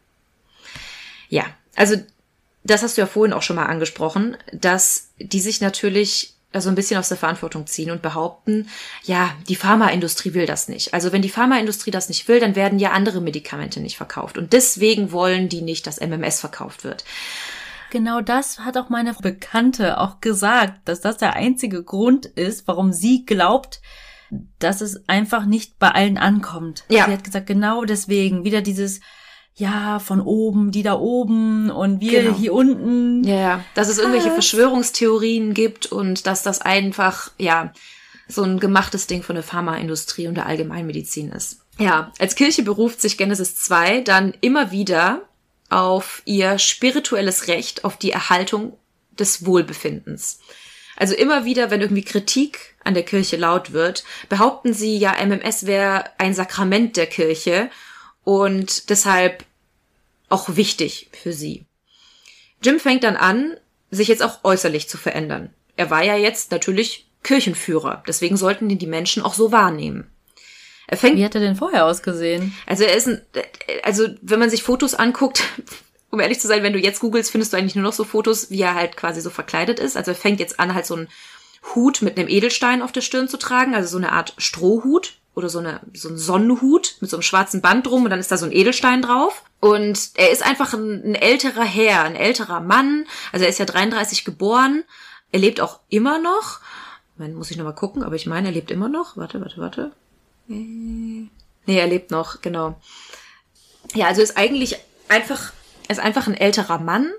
[1.29, 1.95] Ja, also
[2.63, 6.75] das hast du ja vorhin auch schon mal angesprochen, dass die sich natürlich also ein
[6.75, 8.69] bisschen aus der Verantwortung ziehen und behaupten,
[9.03, 10.93] ja, die Pharmaindustrie will das nicht.
[10.93, 14.37] Also wenn die Pharmaindustrie das nicht will, dann werden ja andere Medikamente nicht verkauft.
[14.37, 17.03] Und deswegen wollen die nicht, dass MMS verkauft wird.
[17.89, 22.91] Genau das hat auch meine Bekannte auch gesagt, dass das der einzige Grund ist, warum
[22.91, 23.81] sie glaubt,
[24.59, 26.85] dass es einfach nicht bei allen ankommt.
[26.89, 27.05] Ja.
[27.05, 28.99] Sie hat gesagt, genau deswegen wieder dieses,
[29.55, 32.35] ja, von oben, die da oben und wir genau.
[32.35, 33.23] hier unten.
[33.23, 34.33] Ja, ja, dass es irgendwelche Was?
[34.33, 37.71] Verschwörungstheorien gibt und dass das einfach, ja,
[38.27, 41.59] so ein gemachtes Ding von der Pharmaindustrie und der Allgemeinmedizin ist.
[41.77, 45.23] Ja, als Kirche beruft sich Genesis 2 dann immer wieder
[45.69, 48.77] auf ihr spirituelles Recht auf die Erhaltung
[49.19, 50.39] des Wohlbefindens.
[50.95, 55.65] Also immer wieder, wenn irgendwie Kritik an der Kirche laut wird, behaupten sie ja, MMS
[55.65, 57.69] wäre ein Sakrament der Kirche
[58.23, 59.45] und deshalb
[60.29, 61.65] auch wichtig für sie.
[62.61, 63.57] Jim fängt dann an,
[63.91, 65.53] sich jetzt auch äußerlich zu verändern.
[65.75, 70.09] Er war ja jetzt natürlich Kirchenführer, deswegen sollten ihn die Menschen auch so wahrnehmen.
[70.87, 72.55] Er fängt, Wie hat er denn vorher ausgesehen?
[72.65, 73.21] Also er ist ein,
[73.83, 75.43] also wenn man sich Fotos anguckt,
[76.09, 78.51] um ehrlich zu sein, wenn du jetzt googelst, findest du eigentlich nur noch so Fotos,
[78.51, 79.97] wie er halt quasi so verkleidet ist.
[79.97, 81.07] Also er fängt jetzt an, halt so einen
[81.73, 85.49] Hut mit einem Edelstein auf der Stirn zu tragen, also so eine Art Strohhut oder
[85.49, 88.37] so, eine, so ein Sonnenhut mit so einem schwarzen Band drum und dann ist da
[88.37, 89.43] so ein Edelstein drauf.
[89.59, 93.05] Und er ist einfach ein, ein älterer Herr, ein älterer Mann.
[93.31, 94.83] Also er ist ja 33 geboren.
[95.31, 96.59] Er lebt auch immer noch.
[97.17, 99.17] Moment, muss ich nochmal gucken, aber ich meine, er lebt immer noch.
[99.17, 99.91] Warte, warte, warte.
[100.47, 101.29] Nee,
[101.65, 102.79] er lebt noch, genau.
[103.93, 105.53] Ja, also ist eigentlich einfach,
[105.87, 107.11] ist einfach ein älterer Mann.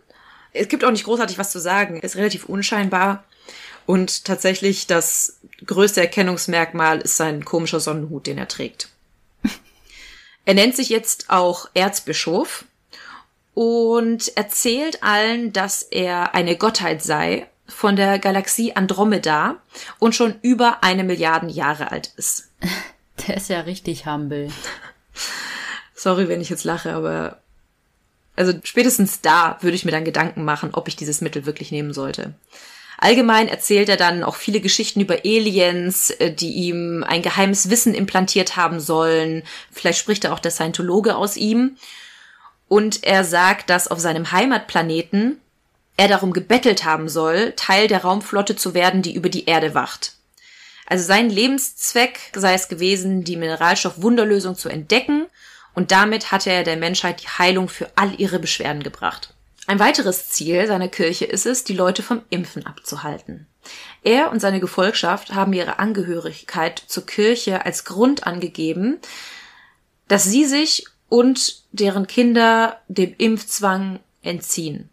[0.52, 1.98] Es gibt auch nicht großartig was zu sagen.
[2.00, 3.24] Ist relativ unscheinbar.
[3.86, 8.88] Und tatsächlich das größte Erkennungsmerkmal ist sein komischer Sonnenhut, den er trägt.
[10.44, 12.64] er nennt sich jetzt auch Erzbischof
[13.54, 19.56] und erzählt allen, dass er eine Gottheit sei von der Galaxie Andromeda
[19.98, 22.50] und schon über eine Milliarden Jahre alt ist.
[23.28, 24.50] Der ist ja richtig humble.
[25.94, 27.38] Sorry, wenn ich jetzt lache, aber
[28.36, 31.92] also spätestens da würde ich mir dann Gedanken machen, ob ich dieses Mittel wirklich nehmen
[31.94, 32.34] sollte.
[32.98, 37.94] Allgemein erzählt er dann auch viele Geschichten über Aliens, äh, die ihm ein geheimes Wissen
[37.94, 39.42] implantiert haben sollen.
[39.70, 41.76] Vielleicht spricht er auch der Scientologe aus ihm.
[42.68, 45.40] Und er sagt, dass auf seinem Heimatplaneten
[45.96, 50.14] er darum gebettelt haben soll, Teil der Raumflotte zu werden, die über die Erde wacht.
[50.86, 55.26] Also sein Lebenszweck sei es gewesen, die Mineralstoff-Wunderlösung zu entdecken
[55.74, 59.33] und damit hatte er der Menschheit die Heilung für all ihre Beschwerden gebracht.
[59.66, 63.46] Ein weiteres Ziel seiner Kirche ist es, die Leute vom Impfen abzuhalten.
[64.02, 68.98] Er und seine Gefolgschaft haben ihre Angehörigkeit zur Kirche als Grund angegeben,
[70.06, 74.90] dass sie sich und deren Kinder dem Impfzwang entziehen.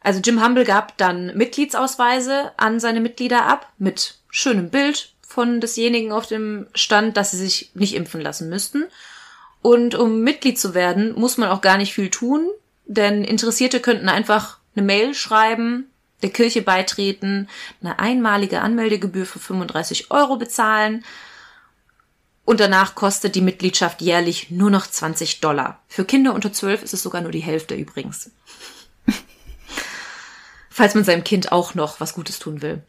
[0.00, 6.12] Also Jim Humble gab dann Mitgliedsausweise an seine Mitglieder ab mit schönem Bild von desjenigen
[6.12, 8.84] auf dem Stand, dass sie sich nicht impfen lassen müssten.
[9.62, 12.48] Und um Mitglied zu werden, muss man auch gar nicht viel tun,
[12.86, 15.90] denn Interessierte könnten einfach eine Mail schreiben,
[16.22, 17.48] der Kirche beitreten,
[17.82, 21.04] eine einmalige Anmeldegebühr für 35 Euro bezahlen
[22.46, 25.82] und danach kostet die Mitgliedschaft jährlich nur noch 20 Dollar.
[25.88, 28.30] Für Kinder unter 12 ist es sogar nur die Hälfte übrigens.
[30.70, 32.82] Falls man seinem Kind auch noch was Gutes tun will.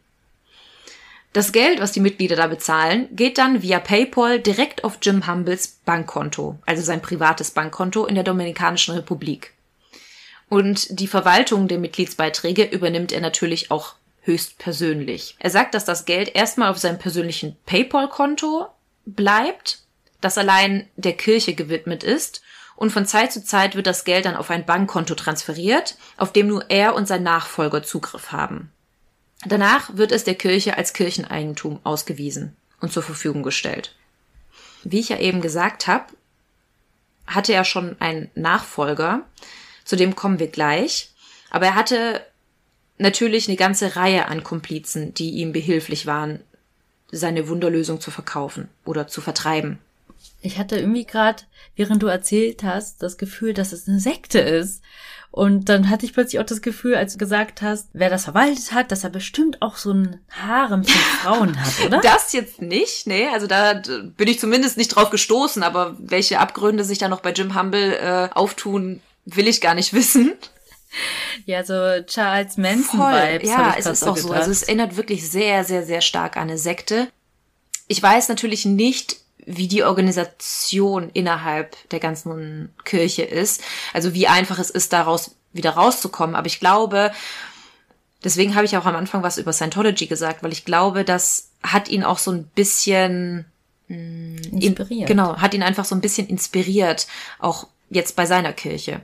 [1.34, 5.80] Das Geld, was die Mitglieder da bezahlen, geht dann via PayPal direkt auf Jim Humbles
[5.86, 9.54] Bankkonto, also sein privates Bankkonto in der Dominikanischen Republik.
[10.50, 15.36] Und die Verwaltung der Mitgliedsbeiträge übernimmt er natürlich auch höchstpersönlich.
[15.40, 18.68] Er sagt, dass das Geld erstmal auf seinem persönlichen PayPal-Konto
[19.06, 19.80] bleibt,
[20.22, 22.42] das allein der Kirche gewidmet ist,
[22.76, 26.48] und von Zeit zu Zeit wird das Geld dann auf ein Bankkonto transferiert, auf dem
[26.48, 28.72] nur er und sein Nachfolger Zugriff haben.
[29.46, 33.96] Danach wird es der Kirche als Kircheneigentum ausgewiesen und zur Verfügung gestellt.
[34.84, 36.06] Wie ich ja eben gesagt habe,
[37.26, 39.26] hatte er schon einen Nachfolger,
[39.88, 41.12] zu dem kommen wir gleich,
[41.50, 42.22] aber er hatte
[42.98, 46.42] natürlich eine ganze Reihe an Komplizen, die ihm behilflich waren,
[47.10, 49.80] seine Wunderlösung zu verkaufen oder zu vertreiben.
[50.42, 51.44] Ich hatte irgendwie gerade,
[51.78, 54.84] während du erzählt hast, das Gefühl, dass es eine Sekte ist.
[55.32, 58.74] Und dann hatte ich plötzlich auch das Gefühl, als du gesagt hast, wer das verwaltet
[58.74, 62.02] hat, dass er bestimmt auch so ein Harem für Frauen hat, oder?
[62.02, 63.28] Das jetzt nicht, nee.
[63.28, 63.82] Also da
[64.18, 67.94] bin ich zumindest nicht drauf gestoßen, aber welche Abgründe sich da noch bei Jim Humble
[67.94, 69.02] äh, auftun,
[69.36, 70.34] will ich gar nicht wissen.
[71.46, 71.74] Ja, so
[72.06, 73.50] Charles Manson-Vibes.
[73.50, 74.30] Ja, es ist auch gedacht.
[74.30, 74.34] so.
[74.34, 77.08] Also es erinnert wirklich sehr, sehr, sehr stark an eine Sekte.
[77.88, 83.62] Ich weiß natürlich nicht, wie die Organisation innerhalb der ganzen Kirche ist.
[83.94, 86.36] Also wie einfach es ist, daraus wieder rauszukommen.
[86.36, 87.12] Aber ich glaube,
[88.24, 91.90] deswegen habe ich auch am Anfang was über Scientology gesagt, weil ich glaube, das hat
[91.90, 93.46] ihn auch so ein bisschen
[93.88, 95.08] mm, inspiriert.
[95.08, 97.08] genau, hat ihn einfach so ein bisschen inspiriert,
[97.40, 99.02] auch jetzt bei seiner Kirche.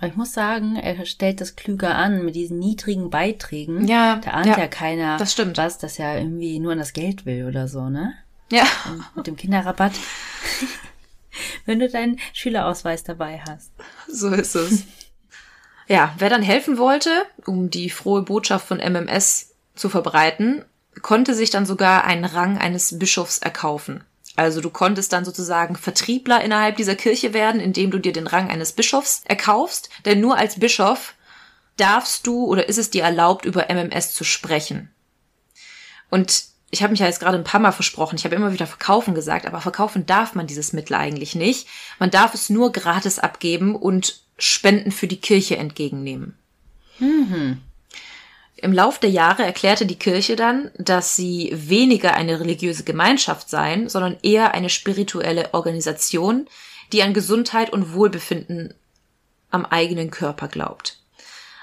[0.00, 3.86] Aber ich muss sagen, er stellt das klüger an mit diesen niedrigen Beiträgen.
[3.86, 4.16] Ja.
[4.16, 5.58] Da ahnt ja, ja keiner, das stimmt.
[5.58, 8.14] was, das ja irgendwie nur an das Geld will oder so, ne?
[8.50, 8.64] Ja.
[8.88, 9.92] Und mit dem Kinderrabatt.
[11.66, 13.72] Wenn du deinen Schülerausweis dabei hast.
[14.08, 14.84] So ist es.
[15.86, 17.10] Ja, wer dann helfen wollte,
[17.44, 20.64] um die frohe Botschaft von MMS zu verbreiten,
[21.02, 24.02] konnte sich dann sogar einen Rang eines Bischofs erkaufen.
[24.36, 28.48] Also du konntest dann sozusagen Vertriebler innerhalb dieser Kirche werden, indem du dir den Rang
[28.48, 29.90] eines Bischofs erkaufst.
[30.04, 31.14] Denn nur als Bischof
[31.76, 34.90] darfst du oder ist es dir erlaubt, über MMS zu sprechen.
[36.10, 38.66] Und ich habe mich ja jetzt gerade ein paar Mal versprochen, ich habe immer wieder
[38.66, 41.66] verkaufen gesagt, aber verkaufen darf man dieses Mittel eigentlich nicht.
[41.98, 46.38] Man darf es nur gratis abgeben und Spenden für die Kirche entgegennehmen.
[46.98, 47.60] Mhm.
[48.62, 53.88] Im Lauf der Jahre erklärte die Kirche dann, dass sie weniger eine religiöse Gemeinschaft seien,
[53.88, 56.46] sondern eher eine spirituelle Organisation,
[56.92, 58.74] die an Gesundheit und Wohlbefinden
[59.50, 60.98] am eigenen Körper glaubt.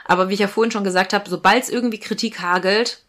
[0.06, 3.04] Aber wie ich ja vorhin schon gesagt habe, sobald es irgendwie Kritik hagelt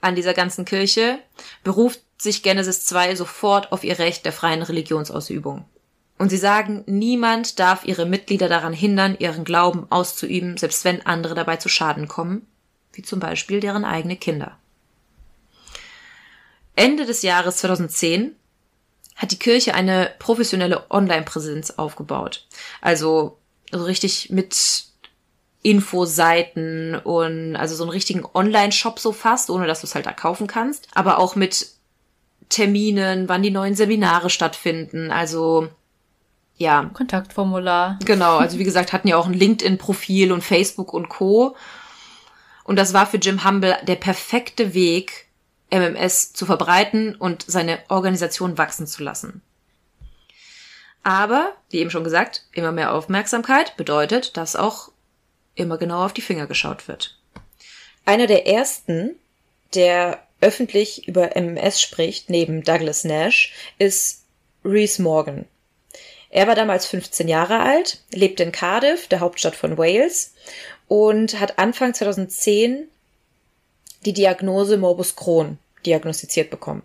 [0.00, 1.18] an dieser ganzen Kirche,
[1.64, 5.64] beruft sich Genesis 2 sofort auf ihr Recht der freien Religionsausübung.
[6.18, 11.34] Und sie sagen, niemand darf ihre Mitglieder daran hindern, ihren Glauben auszuüben, selbst wenn andere
[11.34, 12.46] dabei zu Schaden kommen,
[12.92, 14.58] wie zum Beispiel deren eigene Kinder.
[16.74, 18.34] Ende des Jahres 2010
[19.16, 22.46] hat die Kirche eine professionelle Online-Präsenz aufgebaut.
[22.80, 23.38] Also,
[23.72, 24.84] also richtig mit
[25.62, 30.12] Infoseiten und also so einen richtigen Online-Shop so fast, ohne dass du es halt da
[30.12, 30.86] kaufen kannst.
[30.94, 31.66] Aber auch mit
[32.48, 35.10] Terminen, wann die neuen Seminare stattfinden.
[35.10, 35.68] Also
[36.56, 36.90] ja.
[36.92, 37.98] Kontaktformular.
[38.04, 41.56] Genau, also wie gesagt, hatten ja auch ein LinkedIn-Profil und Facebook und Co.
[42.68, 45.24] Und das war für Jim Humble der perfekte Weg,
[45.70, 49.40] MMS zu verbreiten und seine Organisation wachsen zu lassen.
[51.02, 54.92] Aber, wie eben schon gesagt, immer mehr Aufmerksamkeit bedeutet, dass auch
[55.54, 57.18] immer genauer auf die Finger geschaut wird.
[58.04, 59.16] Einer der ersten,
[59.72, 64.24] der öffentlich über MMS spricht, neben Douglas Nash, ist
[64.62, 65.46] Reese Morgan.
[66.28, 70.34] Er war damals 15 Jahre alt, lebte in Cardiff, der Hauptstadt von Wales,
[70.88, 72.88] und hat Anfang 2010
[74.04, 76.82] die Diagnose Morbus Crohn diagnostiziert bekommen.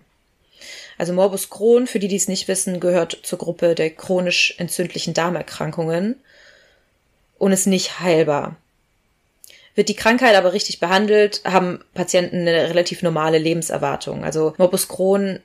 [0.97, 5.13] Also Morbus Crohn, für die, die es nicht wissen, gehört zur Gruppe der chronisch entzündlichen
[5.13, 6.21] Darmerkrankungen
[7.39, 8.57] und ist nicht heilbar.
[9.75, 14.23] Wird die Krankheit aber richtig behandelt, haben Patienten eine relativ normale Lebenserwartung.
[14.23, 15.39] Also Morbus Crohn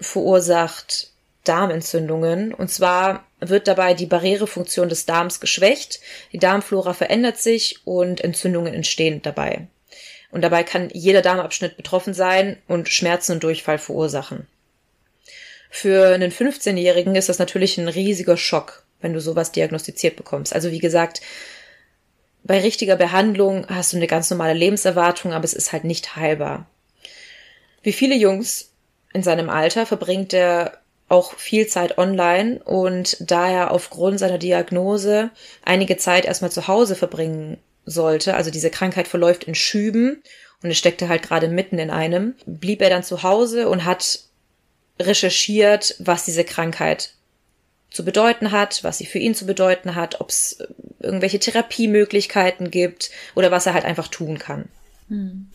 [0.00, 1.10] verursacht
[1.44, 2.54] Darmentzündungen.
[2.54, 6.00] Und zwar wird dabei die Barrierefunktion des Darms geschwächt,
[6.32, 9.66] die Darmflora verändert sich und Entzündungen entstehen dabei.
[10.30, 14.46] Und dabei kann jeder Darmabschnitt betroffen sein und Schmerzen und Durchfall verursachen.
[15.70, 20.54] Für einen 15-Jährigen ist das natürlich ein riesiger Schock, wenn du sowas diagnostiziert bekommst.
[20.54, 21.20] Also wie gesagt,
[22.42, 26.66] bei richtiger Behandlung hast du eine ganz normale Lebenserwartung, aber es ist halt nicht heilbar.
[27.82, 28.72] Wie viele Jungs
[29.12, 30.80] in seinem Alter verbringt er
[31.10, 35.30] auch viel Zeit online und da er aufgrund seiner Diagnose
[35.64, 40.22] einige Zeit erstmal zu Hause verbringen sollte, also diese Krankheit verläuft in Schüben
[40.62, 44.20] und es steckte halt gerade mitten in einem, blieb er dann zu Hause und hat
[45.00, 47.14] recherchiert, was diese Krankheit
[47.90, 50.62] zu bedeuten hat, was sie für ihn zu bedeuten hat, ob es
[51.00, 54.68] irgendwelche Therapiemöglichkeiten gibt oder was er halt einfach tun kann.
[55.08, 55.48] Hm.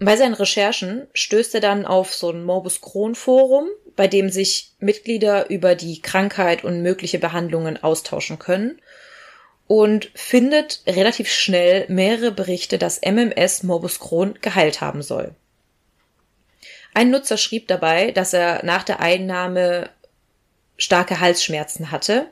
[0.00, 3.68] Bei seinen Recherchen stößt er dann auf so ein Morbus Crohn Forum,
[3.98, 8.80] bei dem sich Mitglieder über die Krankheit und mögliche Behandlungen austauschen können
[9.66, 15.34] und findet relativ schnell mehrere Berichte, dass MMS Morbus Crohn geheilt haben soll.
[16.94, 19.90] Ein Nutzer schrieb dabei, dass er nach der Einnahme
[20.76, 22.28] starke Halsschmerzen hatte.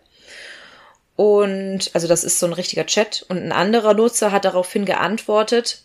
[1.17, 3.27] Und also das ist so ein richtiger Chat.
[3.29, 5.83] Und ein anderer Nutzer hat daraufhin geantwortet,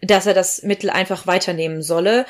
[0.00, 2.26] dass er das Mittel einfach weiternehmen solle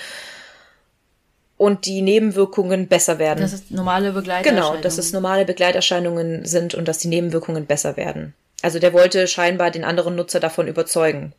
[1.57, 3.41] und die Nebenwirkungen besser werden.
[3.41, 4.73] Das ist normale Begleiterscheinungen.
[4.73, 8.35] Genau, dass es normale Begleiterscheinungen sind und dass die Nebenwirkungen besser werden.
[8.63, 11.33] Also der wollte scheinbar den anderen Nutzer davon überzeugen.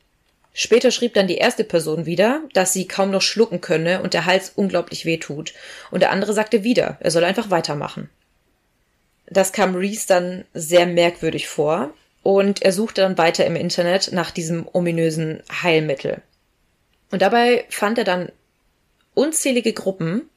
[0.53, 4.25] Später schrieb dann die erste Person wieder, dass sie kaum noch schlucken könne und der
[4.25, 5.53] Hals unglaublich weh tut.
[5.91, 8.09] Und der andere sagte wieder, er soll einfach weitermachen.
[9.27, 11.91] Das kam Reese dann sehr merkwürdig vor
[12.23, 16.21] und er suchte dann weiter im Internet nach diesem ominösen Heilmittel.
[17.11, 18.31] Und dabei fand er dann
[19.17, 20.29] unzählige Gruppen,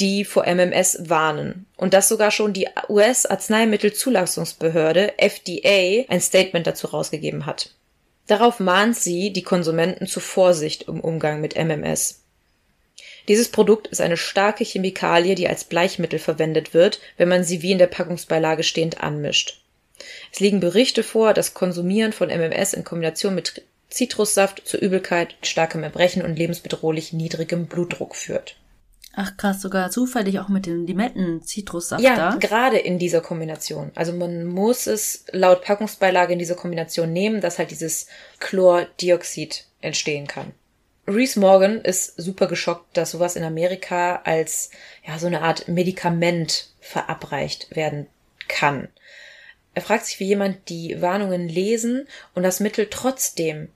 [0.00, 1.66] die vor MMS warnen.
[1.76, 7.70] Und dass sogar schon die US-Arzneimittelzulassungsbehörde FDA ein Statement dazu rausgegeben hat.
[8.26, 12.20] Darauf mahnt sie die Konsumenten zu Vorsicht im Umgang mit MMS.
[13.28, 17.72] Dieses Produkt ist eine starke Chemikalie, die als Bleichmittel verwendet wird, wenn man sie wie
[17.72, 19.62] in der Packungsbeilage stehend anmischt.
[20.32, 23.62] Es liegen Berichte vor, dass Konsumieren von MMS in Kombination mit
[23.92, 28.56] Zitrussaft zu Übelkeit, starkem Erbrechen und lebensbedrohlich niedrigem Blutdruck führt.
[29.14, 32.36] Ach krass, sogar zufällig auch mit dem Limetten-Zitrussaft ja, da?
[32.36, 33.92] gerade in dieser Kombination.
[33.94, 38.06] Also man muss es laut Packungsbeilage in dieser Kombination nehmen, dass halt dieses
[38.40, 40.52] Chlordioxid entstehen kann.
[41.06, 44.70] Reese Morgan ist super geschockt, dass sowas in Amerika als
[45.06, 48.06] ja so eine Art Medikament verabreicht werden
[48.48, 48.88] kann.
[49.74, 53.68] Er fragt sich, wie jemand die Warnungen lesen und das Mittel trotzdem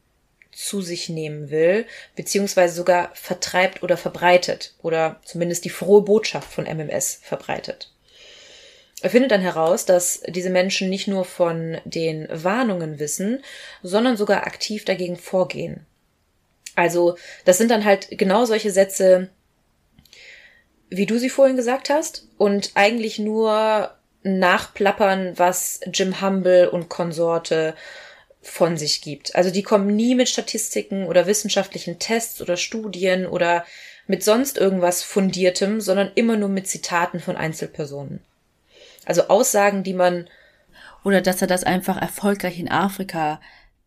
[0.57, 1.85] zu sich nehmen will,
[2.17, 7.93] beziehungsweise sogar vertreibt oder verbreitet oder zumindest die frohe Botschaft von MMS verbreitet.
[9.03, 13.45] Er findet dann heraus, dass diese Menschen nicht nur von den Warnungen wissen,
[13.83, 15.85] sondern sogar aktiv dagegen vorgehen.
[16.75, 19.29] Also, das sind dann halt genau solche Sätze,
[20.89, 23.91] wie du sie vorhin gesagt hast, und eigentlich nur
[24.23, 27.75] nachplappern, was Jim Humble und Konsorte
[28.47, 29.35] von sich gibt.
[29.35, 33.65] Also die kommen nie mit Statistiken oder wissenschaftlichen Tests oder Studien oder
[34.07, 38.21] mit sonst irgendwas Fundiertem, sondern immer nur mit Zitaten von Einzelpersonen.
[39.05, 40.29] Also Aussagen, die man.
[41.05, 43.41] Oder dass er das einfach erfolgreich in Afrika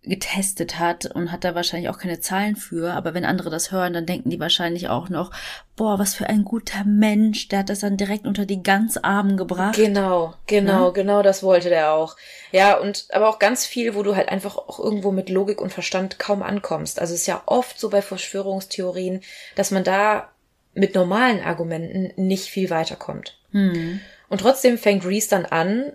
[0.09, 3.93] getestet hat und hat da wahrscheinlich auch keine Zahlen für, aber wenn andere das hören,
[3.93, 5.31] dann denken die wahrscheinlich auch noch,
[5.75, 9.37] boah, was für ein guter Mensch, der hat das dann direkt unter die ganz Armen
[9.37, 9.75] gebracht.
[9.75, 10.91] Genau, genau, ja?
[10.91, 12.17] genau das wollte der auch.
[12.51, 15.71] Ja, und aber auch ganz viel, wo du halt einfach auch irgendwo mit Logik und
[15.71, 16.99] Verstand kaum ankommst.
[16.99, 19.21] Also es ist ja oft so bei Verschwörungstheorien,
[19.55, 20.29] dass man da
[20.73, 23.37] mit normalen Argumenten nicht viel weiterkommt.
[23.51, 23.99] Hm.
[24.29, 25.93] Und trotzdem fängt Reese dann an,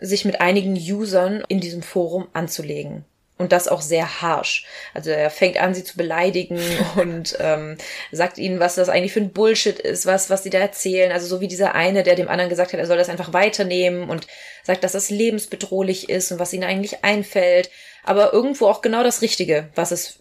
[0.00, 3.04] sich mit einigen Usern in diesem Forum anzulegen.
[3.38, 4.66] Und das auch sehr harsh.
[4.94, 6.60] Also er fängt an, sie zu beleidigen
[6.96, 7.78] und ähm,
[8.10, 11.12] sagt ihnen, was das eigentlich für ein Bullshit ist, was, was sie da erzählen.
[11.12, 14.10] Also so wie dieser eine, der dem anderen gesagt hat, er soll das einfach weiternehmen
[14.10, 14.26] und
[14.64, 17.70] sagt, dass das lebensbedrohlich ist und was ihnen eigentlich einfällt.
[18.02, 20.18] Aber irgendwo auch genau das Richtige, was es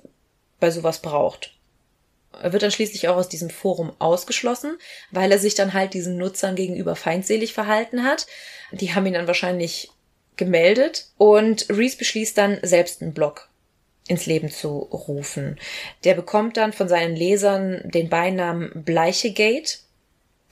[0.59, 1.53] bei sowas braucht.
[2.41, 4.77] Er wird dann schließlich auch aus diesem Forum ausgeschlossen,
[5.11, 8.27] weil er sich dann halt diesen Nutzern gegenüber feindselig verhalten hat.
[8.71, 9.89] Die haben ihn dann wahrscheinlich
[10.37, 13.49] gemeldet und Reese beschließt dann selbst einen Blog
[14.07, 15.59] ins Leben zu rufen.
[16.03, 19.79] Der bekommt dann von seinen Lesern den Beinamen Bleichegate,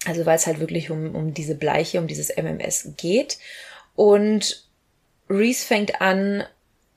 [0.05, 3.37] also weil es halt wirklich um, um diese Bleiche, um dieses MMS geht.
[3.95, 4.67] Und
[5.29, 6.43] Reese fängt an,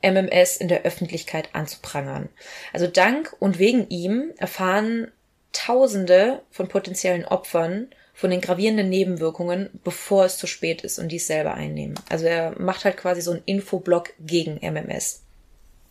[0.03, 2.28] MMS in der Öffentlichkeit anzuprangern.
[2.72, 5.11] Also dank und wegen ihm erfahren
[5.53, 11.28] Tausende von potenziellen Opfern von den gravierenden Nebenwirkungen, bevor es zu spät ist und dies
[11.28, 11.94] selber einnehmen.
[12.08, 15.22] Also er macht halt quasi so einen Infoblock gegen MMS.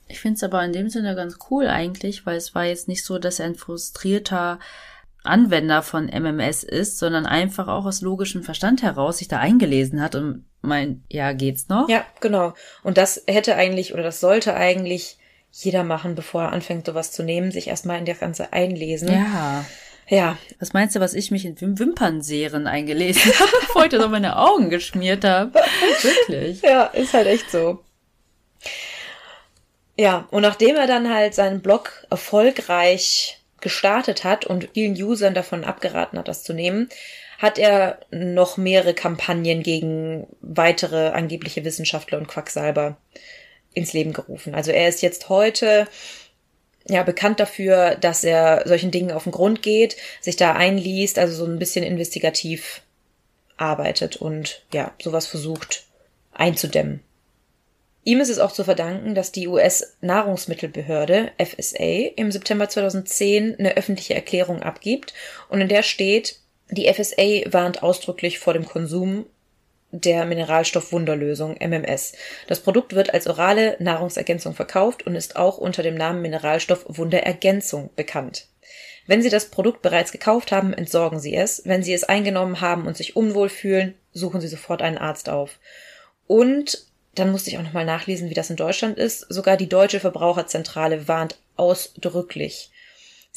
[0.09, 3.05] Ich finde es aber in dem Sinne ganz cool eigentlich, weil es war jetzt nicht
[3.05, 4.59] so, dass er ein frustrierter
[5.23, 10.15] Anwender von MMS ist, sondern einfach auch aus logischem Verstand heraus sich da eingelesen hat
[10.15, 11.87] und meint, ja, geht's noch?
[11.87, 12.53] Ja, genau.
[12.83, 15.17] Und das hätte eigentlich oder das sollte eigentlich
[15.53, 19.13] jeder machen, bevor er anfängt, sowas zu nehmen, sich erstmal in das Ganze einlesen.
[19.13, 19.63] Ja.
[20.09, 20.37] Ja.
[20.59, 24.37] Was meinst du, was ich mich in Wimpernserien eingelesen habe, bevor ich das auf meine
[24.37, 25.59] Augen geschmiert habe?
[26.01, 26.61] Wirklich.
[26.61, 27.83] Ja, ist halt echt so.
[29.97, 35.63] Ja, und nachdem er dann halt seinen Blog erfolgreich gestartet hat und vielen Usern davon
[35.63, 36.89] abgeraten hat, das zu nehmen,
[37.39, 42.97] hat er noch mehrere Kampagnen gegen weitere angebliche Wissenschaftler und Quacksalber
[43.73, 44.55] ins Leben gerufen.
[44.55, 45.87] Also er ist jetzt heute
[46.89, 51.33] ja bekannt dafür, dass er solchen Dingen auf den Grund geht, sich da einliest, also
[51.33, 52.81] so ein bisschen investigativ
[53.57, 55.85] arbeitet und ja, sowas versucht
[56.31, 57.01] einzudämmen.
[58.03, 64.13] Ihm ist es auch zu verdanken, dass die US-Nahrungsmittelbehörde FSA im September 2010 eine öffentliche
[64.13, 65.13] Erklärung abgibt
[65.49, 69.25] und in der steht, die FSA warnt ausdrücklich vor dem Konsum
[69.91, 72.13] der Mineralstoff-Wunderlösung MMS.
[72.47, 78.47] Das Produkt wird als orale Nahrungsergänzung verkauft und ist auch unter dem Namen Mineralstoff-Wunderergänzung bekannt.
[79.07, 81.61] Wenn Sie das Produkt bereits gekauft haben, entsorgen Sie es.
[81.65, 85.59] Wenn Sie es eingenommen haben und sich unwohl fühlen, suchen Sie sofort einen Arzt auf.
[86.27, 86.85] Und
[87.15, 89.21] dann musste ich auch nochmal nachlesen, wie das in Deutschland ist.
[89.29, 92.69] Sogar die Deutsche Verbraucherzentrale warnt ausdrücklich.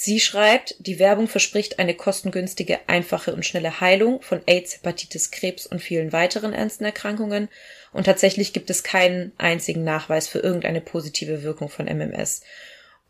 [0.02, 5.66] Sie schreibt, die Werbung verspricht eine kostengünstige, einfache und schnelle Heilung von AIDS, Hepatitis, Krebs
[5.66, 7.50] und vielen weiteren ernsten Erkrankungen.
[7.92, 12.40] Und tatsächlich gibt es keinen einzigen Nachweis für irgendeine positive Wirkung von MMS.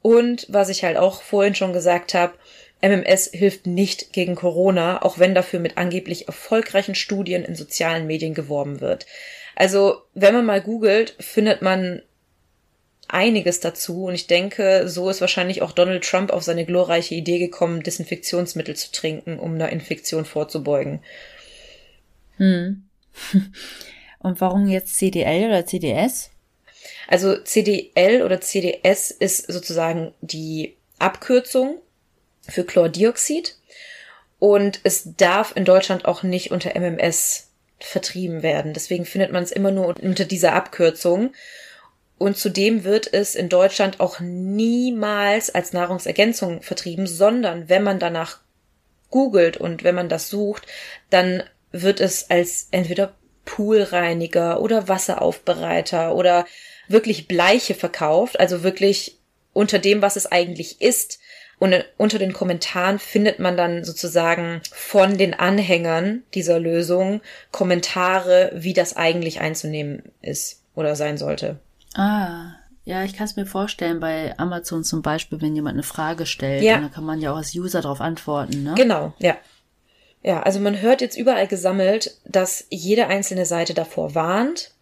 [0.03, 2.34] Und was ich halt auch vorhin schon gesagt habe,
[2.80, 8.34] MMS hilft nicht gegen Corona, auch wenn dafür mit angeblich erfolgreichen Studien in sozialen Medien
[8.34, 9.07] geworben wird.
[9.55, 12.03] Also, wenn man mal googelt, findet man
[13.15, 14.05] einiges dazu.
[14.05, 18.77] Und ich denke, so ist wahrscheinlich auch Donald Trump auf seine glorreiche Idee gekommen, Desinfektionsmittel
[18.77, 21.03] zu trinken, um einer Infektion vorzubeugen.
[22.37, 22.85] Hm.
[24.19, 26.31] Und warum jetzt CDL oder CDS?
[27.09, 31.79] Also CDL oder CDS ist sozusagen die Abkürzung
[32.47, 33.57] für Chlordioxid.
[34.39, 37.49] Und es darf in Deutschland auch nicht unter MMS
[37.79, 38.75] vertrieben werden.
[38.75, 41.33] Deswegen findet man es immer nur unter dieser Abkürzung.
[42.21, 48.41] Und zudem wird es in Deutschland auch niemals als Nahrungsergänzung vertrieben, sondern wenn man danach
[49.09, 50.66] googelt und wenn man das sucht,
[51.09, 51.43] dann
[51.73, 53.14] wird es als entweder
[53.47, 56.45] Poolreiniger oder Wasseraufbereiter oder
[56.89, 59.18] wirklich Bleiche verkauft, also wirklich
[59.55, 61.21] unter dem, was es eigentlich ist.
[61.59, 68.75] Und unter den Kommentaren findet man dann sozusagen von den Anhängern dieser Lösung Kommentare, wie
[68.75, 71.59] das eigentlich einzunehmen ist oder sein sollte.
[71.95, 72.53] Ah,
[72.84, 76.62] ja, ich kann es mir vorstellen, bei Amazon zum Beispiel, wenn jemand eine Frage stellt,
[76.62, 76.78] ja.
[76.78, 78.74] dann kann man ja auch als User darauf antworten, ne?
[78.76, 79.36] Genau, ja.
[80.22, 84.72] Ja, also man hört jetzt überall gesammelt, dass jede einzelne Seite davor warnt,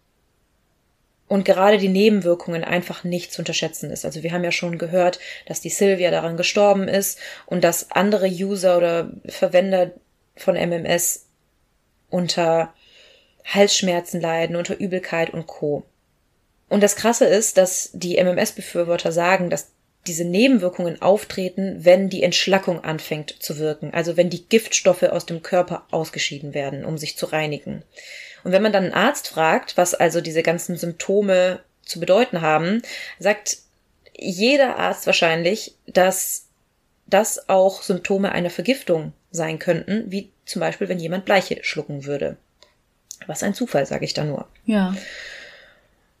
[1.29, 4.03] und gerade die Nebenwirkungen einfach nicht zu unterschätzen ist.
[4.03, 8.27] Also wir haben ja schon gehört, dass die Sylvia daran gestorben ist und dass andere
[8.27, 9.91] User oder Verwender
[10.35, 11.27] von MMS
[12.09, 12.73] unter
[13.45, 15.83] Halsschmerzen leiden, unter Übelkeit und Co.
[16.69, 19.71] Und das Krasse ist, dass die MMS-Befürworter sagen, dass
[20.07, 25.43] diese Nebenwirkungen auftreten, wenn die Entschlackung anfängt zu wirken, also wenn die Giftstoffe aus dem
[25.43, 27.83] Körper ausgeschieden werden, um sich zu reinigen.
[28.43, 32.81] Und wenn man dann einen Arzt fragt, was also diese ganzen Symptome zu bedeuten haben,
[33.19, 33.57] sagt
[34.15, 36.45] jeder Arzt wahrscheinlich, dass
[37.07, 42.37] das auch Symptome einer Vergiftung sein könnten, wie zum Beispiel, wenn jemand Bleiche schlucken würde.
[43.27, 44.47] Was ein Zufall, sage ich da nur.
[44.65, 44.95] Ja.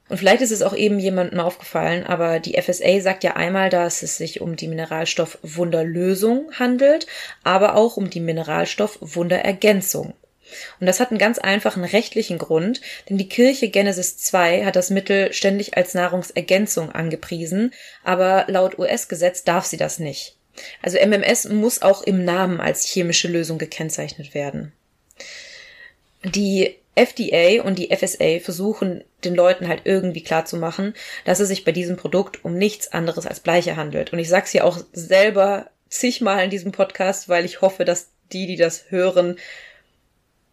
[0.09, 4.01] Und vielleicht ist es auch eben jemandem aufgefallen, aber die FSA sagt ja einmal, dass
[4.01, 7.05] es sich um die Mineralstoffwunderlösung handelt,
[7.43, 10.13] aber auch um die Mineralstoffwunderergänzung.
[10.79, 14.89] Und das hat einen ganz einfachen rechtlichen Grund, denn die Kirche Genesis 2 hat das
[14.89, 17.71] Mittel ständig als Nahrungsergänzung angepriesen,
[18.03, 20.35] aber laut US-Gesetz darf sie das nicht.
[20.81, 24.73] Also MMS muss auch im Namen als chemische Lösung gekennzeichnet werden.
[26.23, 30.93] Die FDA und die FSA versuchen den Leuten halt irgendwie klarzumachen,
[31.25, 34.11] dass es sich bei diesem Produkt um nichts anderes als Bleiche handelt.
[34.11, 38.47] Und ich sag's ja auch selber zigmal in diesem Podcast, weil ich hoffe, dass die,
[38.47, 39.37] die das hören,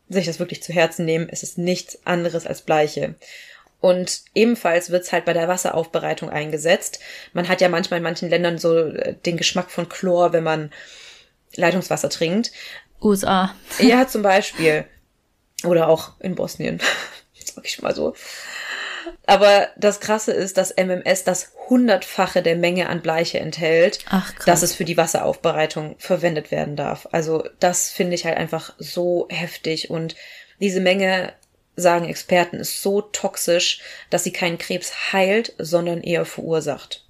[0.08, 1.28] sich das wirklich zu Herzen nehmen.
[1.30, 3.16] Es ist nichts anderes als Bleiche.
[3.80, 7.00] Und ebenfalls wird's halt bei der Wasseraufbereitung eingesetzt.
[7.32, 10.70] Man hat ja manchmal in manchen Ländern so äh, den Geschmack von Chlor, wenn man
[11.54, 12.52] Leitungswasser trinkt.
[13.02, 13.54] USA.
[13.78, 14.86] Ja, zum Beispiel.
[15.66, 16.80] Oder auch in Bosnien.
[17.44, 18.14] Sag ich mal so.
[19.26, 24.62] Aber das Krasse ist, dass MMS das hundertfache der Menge an Bleiche enthält, Ach, dass
[24.62, 27.08] es für die Wasseraufbereitung verwendet werden darf.
[27.12, 30.14] Also das finde ich halt einfach so heftig und
[30.60, 31.32] diese Menge,
[31.74, 37.04] sagen Experten, ist so toxisch, dass sie keinen Krebs heilt, sondern eher verursacht.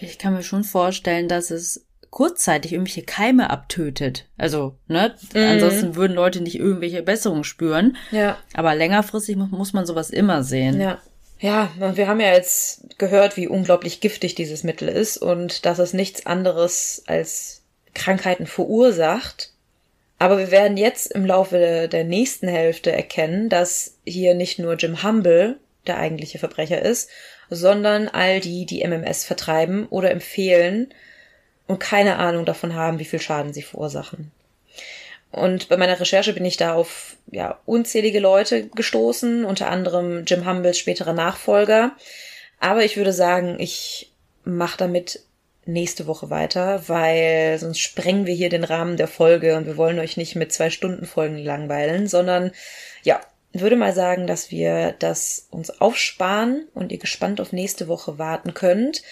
[0.00, 4.26] Ich kann mir schon vorstellen, dass es kurzzeitig irgendwelche Keime abtötet.
[4.36, 5.14] Also, ne?
[5.34, 5.40] Mhm.
[5.42, 7.96] Ansonsten würden Leute nicht irgendwelche Besserungen spüren.
[8.10, 8.38] Ja.
[8.54, 10.80] Aber längerfristig mu- muss man sowas immer sehen.
[10.80, 10.98] Ja.
[11.40, 15.78] Ja, und wir haben ja jetzt gehört, wie unglaublich giftig dieses Mittel ist und dass
[15.78, 17.62] es nichts anderes als
[17.94, 19.52] Krankheiten verursacht.
[20.18, 25.04] Aber wir werden jetzt im Laufe der nächsten Hälfte erkennen, dass hier nicht nur Jim
[25.04, 27.08] Humble der eigentliche Verbrecher ist,
[27.50, 30.92] sondern all die, die MMS vertreiben oder empfehlen
[31.68, 34.32] und keine Ahnung davon haben, wie viel Schaden sie verursachen.
[35.30, 40.48] Und bei meiner Recherche bin ich da auf ja, unzählige Leute gestoßen, unter anderem Jim
[40.48, 41.92] Humbles späterer Nachfolger.
[42.58, 44.10] Aber ich würde sagen, ich
[44.44, 45.20] mache damit
[45.66, 49.98] nächste Woche weiter, weil sonst sprengen wir hier den Rahmen der Folge und wir wollen
[49.98, 52.52] euch nicht mit zwei Stunden Folgen langweilen, sondern
[53.02, 53.20] ja,
[53.52, 58.54] würde mal sagen, dass wir das uns aufsparen und ihr gespannt auf nächste Woche warten
[58.54, 59.02] könnt.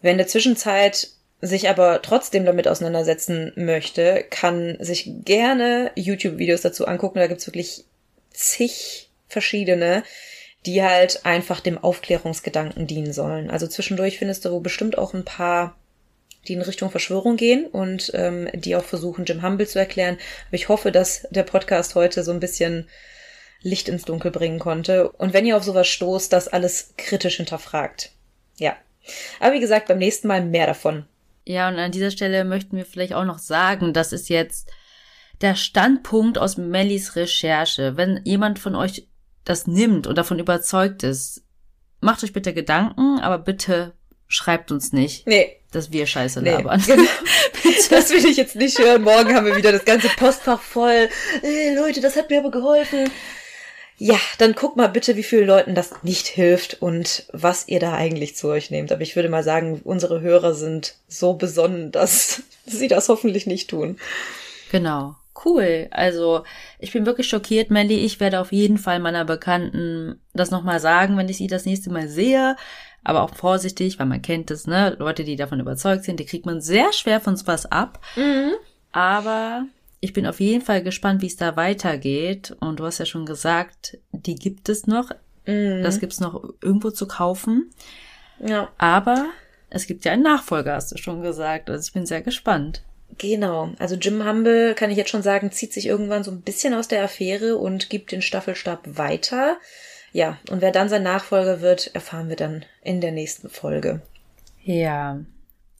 [0.00, 1.08] Wer in der Zwischenzeit
[1.40, 7.18] sich aber trotzdem damit auseinandersetzen möchte, kann sich gerne YouTube-Videos dazu angucken.
[7.18, 7.84] Da gibt's wirklich
[8.30, 10.02] zig verschiedene,
[10.64, 13.50] die halt einfach dem Aufklärungsgedanken dienen sollen.
[13.50, 15.76] Also zwischendurch findest du bestimmt auch ein paar,
[16.48, 20.18] die in Richtung Verschwörung gehen und ähm, die auch versuchen, Jim Humble zu erklären.
[20.48, 22.88] Aber ich hoffe, dass der Podcast heute so ein bisschen
[23.60, 25.10] Licht ins Dunkel bringen konnte.
[25.10, 28.12] Und wenn ihr auf sowas stoßt, das alles kritisch hinterfragt.
[28.58, 28.76] Ja.
[29.40, 31.06] Aber wie gesagt, beim nächsten Mal mehr davon.
[31.46, 34.68] Ja, und an dieser Stelle möchten wir vielleicht auch noch sagen, das ist jetzt
[35.40, 37.96] der Standpunkt aus Mellies Recherche.
[37.96, 39.08] Wenn jemand von euch
[39.44, 41.44] das nimmt und davon überzeugt ist,
[42.00, 43.94] macht euch bitte Gedanken, aber bitte
[44.26, 46.50] schreibt uns nicht, Nee, dass wir Scheiße nee.
[46.50, 46.82] labern.
[46.86, 47.02] Genau.
[47.90, 49.02] Das will ich jetzt nicht hören.
[49.02, 51.08] Morgen haben wir wieder das ganze Postfach voll.
[51.42, 53.10] Äh, Leute, das hat mir aber geholfen.
[53.98, 57.94] Ja, dann guck mal bitte, wie vielen Leuten das nicht hilft und was ihr da
[57.94, 58.92] eigentlich zu euch nehmt.
[58.92, 63.70] Aber ich würde mal sagen, unsere Hörer sind so besonnen, dass sie das hoffentlich nicht
[63.70, 63.98] tun.
[64.70, 65.16] Genau.
[65.44, 65.88] Cool.
[65.90, 66.44] Also,
[66.78, 67.96] ich bin wirklich schockiert, Melly.
[68.06, 71.90] Ich werde auf jeden Fall meiner Bekannten das nochmal sagen, wenn ich sie das nächste
[71.90, 72.56] Mal sehe.
[73.04, 74.96] Aber auch vorsichtig, weil man kennt es, ne?
[74.98, 78.00] Leute, die davon überzeugt sind, die kriegt man sehr schwer von was ab.
[78.92, 79.66] Aber
[80.00, 82.56] ich bin auf jeden Fall gespannt, wie es da weitergeht.
[82.60, 85.10] Und du hast ja schon gesagt, die gibt es noch.
[85.44, 87.70] Das gibt's noch irgendwo zu kaufen.
[88.44, 89.26] Ja, Aber
[89.70, 91.70] es gibt ja einen Nachfolger, hast du schon gesagt.
[91.70, 92.82] Also ich bin sehr gespannt.
[93.18, 93.70] genau.
[93.78, 96.88] Also Jim Humble, kann ich jetzt schon sagen, zieht sich irgendwann so ein bisschen aus
[96.88, 99.56] der Affäre und gibt den Staffelstab weiter.
[100.12, 104.02] Ja, und wer dann sein Nachfolger wird, erfahren wir dann in der nächsten Folge.
[104.62, 105.20] Ja.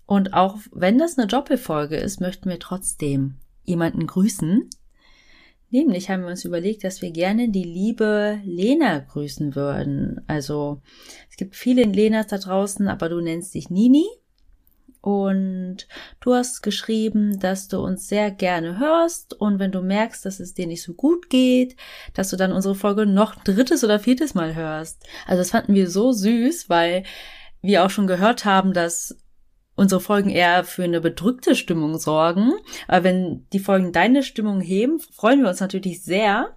[0.07, 3.35] Und auch wenn das eine Doppelfolge ist, möchten wir trotzdem
[3.67, 4.69] jemanden grüßen.
[5.71, 10.23] Nämlich haben wir uns überlegt, dass wir gerne die liebe Lena grüßen würden.
[10.27, 10.81] Also
[11.29, 14.07] es gibt viele Lenas da draußen, aber du nennst dich Nini.
[15.01, 15.87] Und
[16.19, 20.53] du hast geschrieben, dass du uns sehr gerne hörst und wenn du merkst, dass es
[20.53, 21.77] dir nicht so gut geht,
[22.13, 25.07] dass du dann unsere Folge noch drittes oder viertes Mal hörst.
[25.25, 27.05] Also das fanden wir so süß, weil
[27.63, 29.17] wir auch schon gehört haben, dass
[29.77, 32.53] unsere Folgen eher für eine bedrückte Stimmung sorgen.
[32.89, 36.57] Aber wenn die Folgen deine Stimmung heben, freuen wir uns natürlich sehr.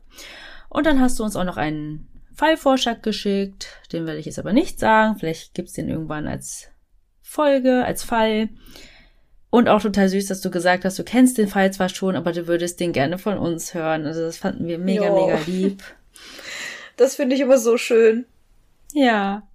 [0.70, 3.68] Und dann hast du uns auch noch einen Fallvorschlag geschickt.
[3.92, 5.18] Den werde ich jetzt aber nicht sagen.
[5.20, 6.70] Vielleicht gibt's den irgendwann als
[7.22, 8.50] Folge, als Fall.
[9.52, 12.32] Und auch total süß, dass du gesagt hast, du kennst den Fall zwar schon, aber
[12.32, 14.06] du würdest den gerne von uns hören.
[14.06, 15.28] Also das fanden wir mega, Jo.
[15.28, 15.84] mega lieb.
[16.98, 18.26] Das finde ich immer so schön.
[18.92, 19.48] Ja.